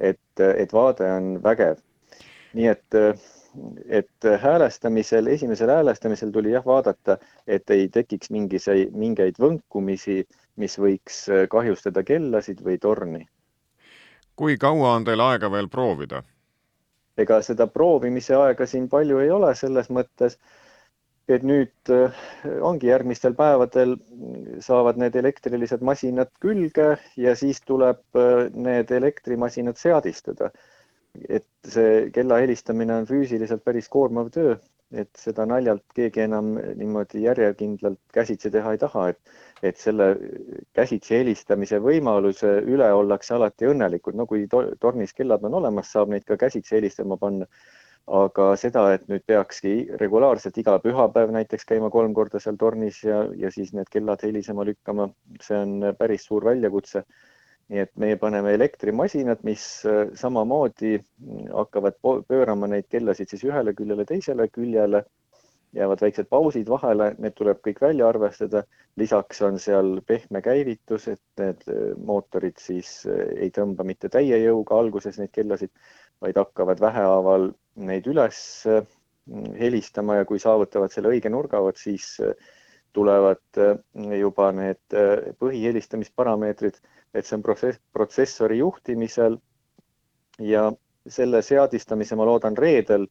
Et, 0.00 0.40
et 0.40 0.72
vaade 0.72 1.08
on 1.12 1.30
vägev. 1.42 1.78
nii 2.54 2.66
et, 2.70 2.96
et 3.86 4.28
häälestamisel, 4.42 5.26
esimesel 5.26 5.70
häälestamisel 5.70 6.30
tuli 6.32 6.52
jah 6.52 6.66
vaadata, 6.66 7.18
et 7.46 7.70
ei 7.70 7.88
tekiks 7.88 8.30
mingise, 8.30 8.76
mingeid 8.92 9.38
võnkumisi, 9.42 10.22
mis 10.56 10.78
võiks 10.78 11.24
kahjustada 11.50 12.02
kellasid 12.02 12.62
või 12.62 12.78
torni. 12.78 13.26
kui 14.36 14.56
kaua 14.58 14.94
on 14.98 15.04
teil 15.04 15.20
aega 15.20 15.50
veel 15.50 15.68
proovida? 15.68 16.22
ega 17.18 17.40
seda 17.42 17.66
proovimise 17.66 18.34
aega 18.34 18.66
siin 18.66 18.88
palju 18.90 19.18
ei 19.22 19.30
ole 19.30 19.54
selles 19.54 19.90
mõttes, 19.90 20.38
et 21.28 21.44
nüüd 21.46 21.92
äh, 21.94 22.22
ongi 22.60 22.90
järgmistel 22.90 23.36
päevadel 23.38 23.96
saavad 24.64 24.98
need 25.00 25.16
elektrilised 25.16 25.80
masinad 25.80 26.30
külge 26.44 26.94
ja 27.16 27.34
siis 27.38 27.62
tuleb 27.64 28.02
äh, 28.20 28.46
need 28.54 28.92
elektrimasinad 28.92 29.80
seadistada. 29.80 30.50
et 31.28 31.46
see 31.70 32.10
kella 32.10 32.40
helistamine 32.42 32.94
on 32.94 33.04
füüsiliselt 33.06 33.62
päris 33.64 33.88
koormav 33.88 34.32
töö 34.34 34.56
et 34.92 35.10
seda 35.18 35.44
naljalt 35.48 35.84
keegi 35.96 36.22
enam 36.24 36.52
niimoodi 36.78 37.24
järjekindlalt 37.24 38.00
käsitsi 38.14 38.50
teha 38.54 38.74
ei 38.74 38.80
taha, 38.82 39.08
et, 39.12 39.32
et 39.62 39.80
selle 39.80 40.08
käsitsi 40.76 41.16
helistamise 41.18 41.80
võimaluse 41.82 42.50
üle 42.70 42.90
ollakse 42.92 43.34
alati 43.36 43.70
õnnelikud, 43.70 44.18
no 44.18 44.26
kui 44.30 44.46
to 44.50 44.64
tornis 44.80 45.14
kellad 45.16 45.44
on 45.48 45.58
olemas, 45.62 45.90
saab 45.94 46.12
neid 46.14 46.26
ka 46.28 46.38
käsitsi 46.46 46.78
helistama 46.78 47.18
panna. 47.20 47.48
Aga 48.06 48.50
seda, 48.60 48.84
et 48.94 49.06
nüüd 49.08 49.24
peakski 49.26 49.74
regulaarselt 50.00 50.58
iga 50.60 50.76
pühapäev 50.82 51.32
näiteks 51.32 51.64
käima 51.68 51.88
kolm 51.90 52.12
korda 52.14 52.40
seal 52.40 52.58
tornis 52.60 53.00
ja, 53.04 53.22
ja 53.36 53.50
siis 53.50 53.72
need 53.72 53.88
kellad 53.92 54.22
helisema 54.22 54.66
lükkama, 54.68 55.08
see 55.40 55.56
on 55.56 55.94
päris 55.98 56.26
suur 56.28 56.44
väljakutse. 56.44 57.04
Nii 57.72 57.80
et 57.80 57.94
meie 57.96 58.16
paneme 58.20 58.52
elektrimasinad, 58.52 59.40
mis 59.42 59.62
samamoodi 60.20 60.98
hakkavad 61.48 61.96
pöörama 62.28 62.68
neid 62.68 62.90
kellasid 62.92 63.30
siis 63.32 63.46
ühele 63.48 63.72
küljele, 63.72 64.04
teisele 64.04 64.50
küljele. 64.52 65.00
Jäävad 65.74 66.04
väiksed 66.04 66.28
pausid 66.30 66.68
vahele, 66.70 67.08
need 67.18 67.34
tuleb 67.34 67.62
kõik 67.64 67.80
välja 67.82 68.06
arvestada. 68.08 68.62
lisaks 68.96 69.40
on 69.42 69.56
seal 69.58 69.96
pehme 70.06 70.38
käivitus, 70.42 71.08
et 71.08 71.40
need 71.40 71.64
äh, 71.66 71.96
mootorid 71.98 72.60
siis 72.62 73.00
äh, 73.10 73.24
ei 73.42 73.50
tõmba 73.50 73.82
mitte 73.82 74.08
täie 74.08 74.38
jõuga 74.38 74.78
alguses 74.78 75.18
neid 75.18 75.32
kellasid, 75.34 75.72
vaid 76.24 76.40
hakkavad 76.40 76.80
vähehaaval 76.80 77.50
neid 77.88 78.08
üles 78.10 78.38
äh, 78.70 78.82
helistama 79.60 80.18
ja 80.20 80.28
kui 80.28 80.40
saavutavad 80.42 80.92
selle 80.92 81.12
õige 81.14 81.32
nurga, 81.32 81.62
vot 81.64 81.80
siis 81.80 82.18
tulevad 82.94 83.58
juba 84.14 84.50
need 84.54 84.94
põhihelistamisparameetrid, 85.40 86.76
et 87.16 87.26
see 87.26 87.38
on 87.38 87.42
protsess, 87.42 87.80
protsessori 87.96 88.60
juhtimisel. 88.60 89.40
Ja 90.38 90.68
selle 91.08 91.40
seadistamise 91.42 92.14
ma 92.20 92.28
loodan 92.28 92.54
reedel 92.60 93.08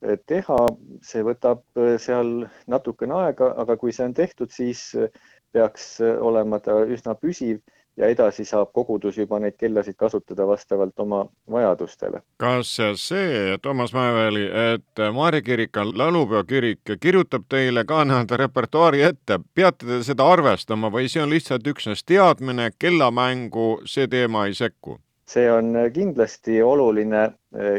teha, 0.00 0.58
see 1.04 1.24
võtab 1.24 1.62
äh, 1.78 1.96
seal 2.00 2.46
natukene 2.70 3.16
aega, 3.26 3.50
aga 3.60 3.76
kui 3.80 3.92
see 3.92 4.06
on 4.08 4.14
tehtud, 4.16 4.52
siis 4.52 4.94
äh, 4.96 5.10
peaks 5.52 5.98
äh, 6.00 6.16
olema 6.24 6.60
ta 6.64 6.80
üsna 6.88 7.14
püsiv 7.20 7.60
ja 7.96 8.06
edasi 8.06 8.44
saab 8.44 8.72
kogudus 8.72 9.18
juba 9.18 9.38
neid 9.38 9.56
kellasid 9.58 9.96
kasutada 9.98 10.46
vastavalt 10.46 10.98
oma 10.98 11.26
vajadustele. 11.50 12.22
kas 12.36 12.76
see, 12.94 13.58
Toomas 13.62 13.92
Mäeväli, 13.92 14.46
et 14.74 15.04
Maarja 15.12 15.42
kirik 15.42 15.76
on 15.76 15.92
laulupeokirik, 15.98 16.80
kirjutab 17.00 17.44
teile 17.48 17.84
ka 17.84 18.04
nii-öelda 18.04 18.36
repertuaari 18.36 19.02
ette, 19.02 19.40
peate 19.54 19.86
te 19.86 20.02
seda 20.06 20.26
arvestama 20.26 20.90
või 20.92 21.08
see 21.08 21.22
on 21.22 21.30
lihtsalt 21.30 21.66
üksnes 21.66 22.04
teadmine, 22.06 22.70
kellamängu 22.78 23.80
see 23.84 24.08
teema 24.08 24.46
ei 24.46 24.54
sekku? 24.54 24.98
see 25.30 25.46
on 25.52 25.76
kindlasti 25.94 26.62
oluline 26.62 27.28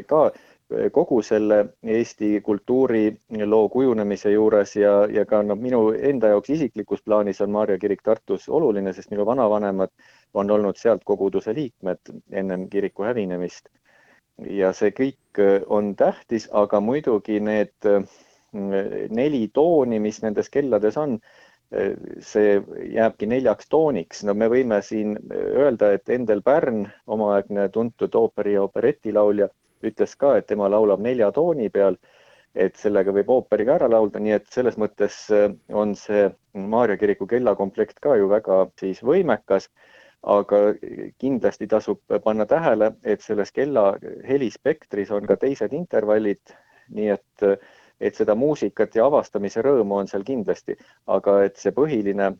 ka 0.08 0.30
kogu 0.92 1.22
selle 1.22 1.66
Eesti 1.84 2.42
kultuuriloo 2.42 3.70
kujunemise 3.70 4.32
juures 4.32 4.76
ja, 4.76 4.94
ja 5.12 5.26
ka 5.26 5.42
noh, 5.44 5.60
minu 5.60 5.82
enda 5.92 6.32
jaoks 6.32 6.54
isiklikus 6.56 7.04
plaanis 7.06 7.42
on 7.42 7.52
Maarja 7.52 7.78
kirik 7.82 8.04
Tartus 8.04 8.48
oluline, 8.50 8.94
sest 8.94 9.12
minu 9.12 9.26
vanavanemad 9.26 9.92
on 10.34 10.52
olnud 10.52 10.80
sealt 10.80 11.04
koguduse 11.06 11.54
liikmed 11.56 12.14
ennem 12.32 12.68
kiriku 12.70 13.08
hävinemist. 13.10 13.70
ja 14.50 14.72
see 14.74 14.90
kõik 14.98 15.40
on 15.70 15.96
tähtis, 15.96 16.48
aga 16.52 16.80
muidugi 16.82 17.40
need 17.40 17.74
mm, 17.86 19.10
neli 19.14 19.48
tooni, 19.54 20.00
mis 20.00 20.22
nendes 20.24 20.50
kellades 20.50 20.98
on, 20.98 21.20
see 22.20 22.56
jääbki 22.96 23.28
neljaks 23.28 23.70
tooniks. 23.70 24.24
no 24.24 24.34
me 24.34 24.48
võime 24.50 24.82
siin 24.84 25.18
öelda, 25.36 25.92
et 25.94 26.10
Endel 26.10 26.42
Pärn, 26.42 26.88
omaaegne 27.08 27.70
tuntud 27.70 28.16
ooperi 28.16 28.54
ja 28.54 28.64
operetilaulja 28.64 29.48
ütles 29.88 30.16
ka, 30.20 30.36
et 30.38 30.48
tema 30.50 30.70
laulab 30.72 31.02
nelja 31.04 31.32
tooni 31.36 31.70
peal, 31.70 31.98
et 32.56 32.76
sellega 32.76 33.14
võib 33.16 33.30
ooperi 33.32 33.66
ka 33.68 33.78
ära 33.80 33.90
laulda, 33.92 34.20
nii 34.20 34.36
et 34.38 34.48
selles 34.52 34.78
mõttes 34.82 35.24
äh, 35.36 35.50
on 35.72 35.96
see 35.96 36.30
Maarja 36.54 36.98
kiriku 37.00 37.28
kellakomplekt 37.32 38.02
ka 38.04 38.18
ju 38.20 38.28
väga 38.32 38.66
siis 38.80 39.00
võimekas, 39.08 39.70
aga 40.22 40.58
kindlasti 41.22 41.68
tasub 41.68 42.02
panna 42.24 42.46
tähele, 42.46 42.92
et 43.04 43.24
selles 43.26 43.52
kella 43.56 43.96
helispektris 44.28 45.12
on 45.16 45.26
ka 45.26 45.40
teised 45.42 45.74
intervallid, 45.74 46.58
nii 46.94 47.14
et 47.16 47.48
et 48.02 48.18
seda 48.18 48.34
muusikat 48.38 48.96
ja 48.98 49.06
avastamise 49.06 49.62
rõõmu 49.62 50.00
on 50.02 50.10
seal 50.10 50.24
kindlasti, 50.26 50.76
aga 51.16 51.38
et 51.46 51.60
see 51.62 51.74
põhiline, 51.76 52.32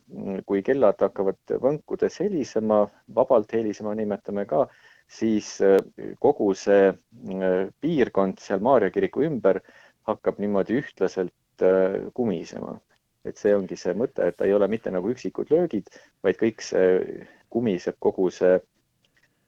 kui 0.50 0.64
kellad 0.66 0.98
hakkavad 1.06 1.54
võnkudes 1.62 2.18
helisema, 2.24 2.82
vabalt 3.16 3.54
helisema 3.54 3.94
nimetame 3.98 4.48
ka, 4.50 4.66
siis 5.12 5.48
äh, 5.62 5.78
kogu 6.24 6.54
see 6.58 6.90
äh, 6.92 7.68
piirkond 7.84 8.40
seal 8.40 8.64
Maarja 8.64 8.92
kiriku 8.96 9.26
ümber 9.28 9.60
hakkab 10.08 10.40
niimoodi 10.40 10.80
ühtlaselt 10.82 11.66
äh, 11.66 12.00
kumisema. 12.14 12.80
et 13.26 13.38
see 13.38 13.52
ongi 13.54 13.76
see 13.78 13.94
mõte, 13.94 14.26
et 14.26 14.34
ta 14.38 14.48
ei 14.48 14.54
ole 14.58 14.66
mitte 14.66 14.90
nagu 14.90 15.12
üksikud 15.14 15.52
löögid, 15.54 15.92
vaid 16.26 16.40
kõik 16.40 16.64
see 16.66 17.20
kumiseb 17.54 18.00
kogu 18.02 18.32
see, 18.34 18.56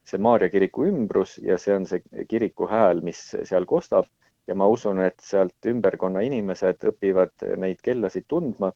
see 0.06 0.20
Maarja 0.22 0.52
kiriku 0.54 0.86
ümbrus 0.86 1.40
ja 1.42 1.58
see 1.58 1.74
on 1.74 1.88
see 1.90 2.04
kiriku 2.30 2.68
hääl, 2.70 3.02
mis 3.02 3.24
seal 3.34 3.66
kostab 3.66 4.06
ja 4.46 4.54
ma 4.54 4.68
usun, 4.70 5.02
et 5.02 5.18
sealt 5.26 5.72
ümberkonna 5.72 6.22
inimesed 6.28 6.86
õpivad 6.92 7.48
neid 7.64 7.82
kellasid 7.82 8.28
tundma 8.30 8.70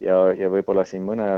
ja, 0.00 0.16
ja 0.32 0.48
võib-olla 0.54 0.86
siin 0.88 1.04
mõne 1.04 1.28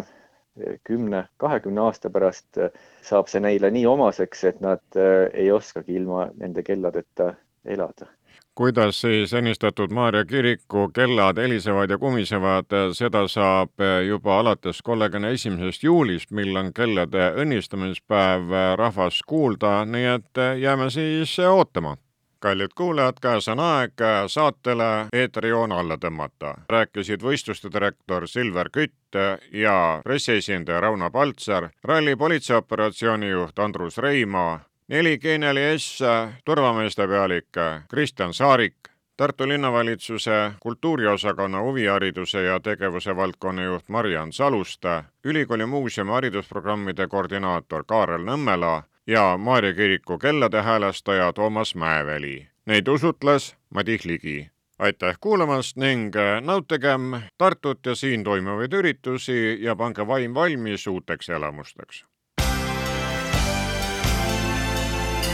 kümne, 0.85 1.25
kahekümne 1.37 1.81
aasta 1.81 2.11
pärast 2.11 2.59
äh, 2.59 2.71
saab 3.03 3.31
see 3.31 3.43
neile 3.43 3.71
nii 3.75 3.87
omaseks, 3.87 4.45
et 4.51 4.61
nad 4.65 4.99
äh, 4.99 5.31
ei 5.33 5.51
oskagi 5.53 5.97
ilma 6.01 6.29
nende 6.39 6.63
kelladeta 6.63 7.35
elada. 7.65 8.07
kuidas 8.55 9.01
siis 9.01 9.33
ennistatud 9.35 9.91
Maarja 9.91 10.25
kiriku 10.25 10.89
kellad 10.95 11.39
helisevad 11.43 11.91
ja 11.91 11.99
kumisevad, 11.99 12.71
seda 12.95 13.25
saab 13.29 13.83
juba 14.07 14.39
alates 14.39 14.83
kolmekümne 14.83 15.33
esimesest 15.35 15.83
juulist, 15.83 16.31
mil 16.31 16.57
on 16.57 16.71
kellade 16.73 17.33
õnnistamispäev 17.43 18.55
rahvas 18.79 19.19
kuulda, 19.27 19.85
nii 19.85 20.07
et 20.13 20.43
jääme 20.61 20.91
siis 20.91 21.39
ootama 21.39 21.97
kallid 22.45 22.75
kuulajad, 22.77 23.17
käes 23.25 23.49
on 23.49 23.61
aeg 23.65 24.05
saatele 24.29 24.91
eetrijoon 25.13 25.73
alla 25.73 25.97
tõmmata. 25.97 26.55
rääkisid 26.69 27.25
võistluste 27.25 27.73
direktor 27.73 28.29
Silver 28.29 28.69
Kütt 28.71 29.17
ja 29.53 30.01
pressiesindaja 30.05 30.81
Rauno 30.81 31.11
Paltsar, 31.11 31.71
ralli 31.85 32.17
politseioperatsiooni 32.17 33.31
juht 33.31 33.59
Andrus 33.59 33.99
Reimaa, 33.99 34.61
4G4S 34.93 36.05
turvameeste 36.45 37.07
pealik 37.09 37.63
Kristjan 37.89 38.35
Saarik, 38.35 38.77
Tartu 39.17 39.49
linnavalitsuse 39.49 40.53
kultuuriosakonna 40.61 41.61
huvihariduse 41.63 42.43
ja 42.43 42.61
tegevuse 42.61 43.17
valdkonna 43.17 43.63
juht 43.63 43.89
Mariann 43.89 44.33
Saluste, 44.33 45.05
ülikooli 45.25 45.67
muuseumi 45.67 46.11
haridusprogrammide 46.11 47.07
koordinaator 47.07 47.85
Kaarel 47.87 48.27
Nõmmela 48.27 48.83
ja 49.07 49.37
Maarja 49.39 49.75
kiriku 49.75 50.19
kellade 50.19 50.63
häälestaja 50.63 51.33
Toomas 51.33 51.75
Mäeväli. 51.75 52.49
Neid 52.67 52.89
usutles 52.89 53.57
Madis 53.75 54.05
Ligi. 54.05 54.51
aitäh 54.79 55.17
kuulamast 55.21 55.77
ning 55.77 56.17
äh, 56.17 56.43
nautigem 56.43 57.01
Tartut 57.39 57.87
ja 57.87 57.95
siin 57.95 58.25
toimuvaid 58.25 58.73
üritusi 58.73 59.65
ja 59.65 59.77
pange 59.77 60.07
vaim 60.07 60.35
valmis 60.35 60.87
uuteks 60.87 61.29
elamusteks. 61.29 62.05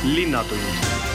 linnatund 0.04 1.09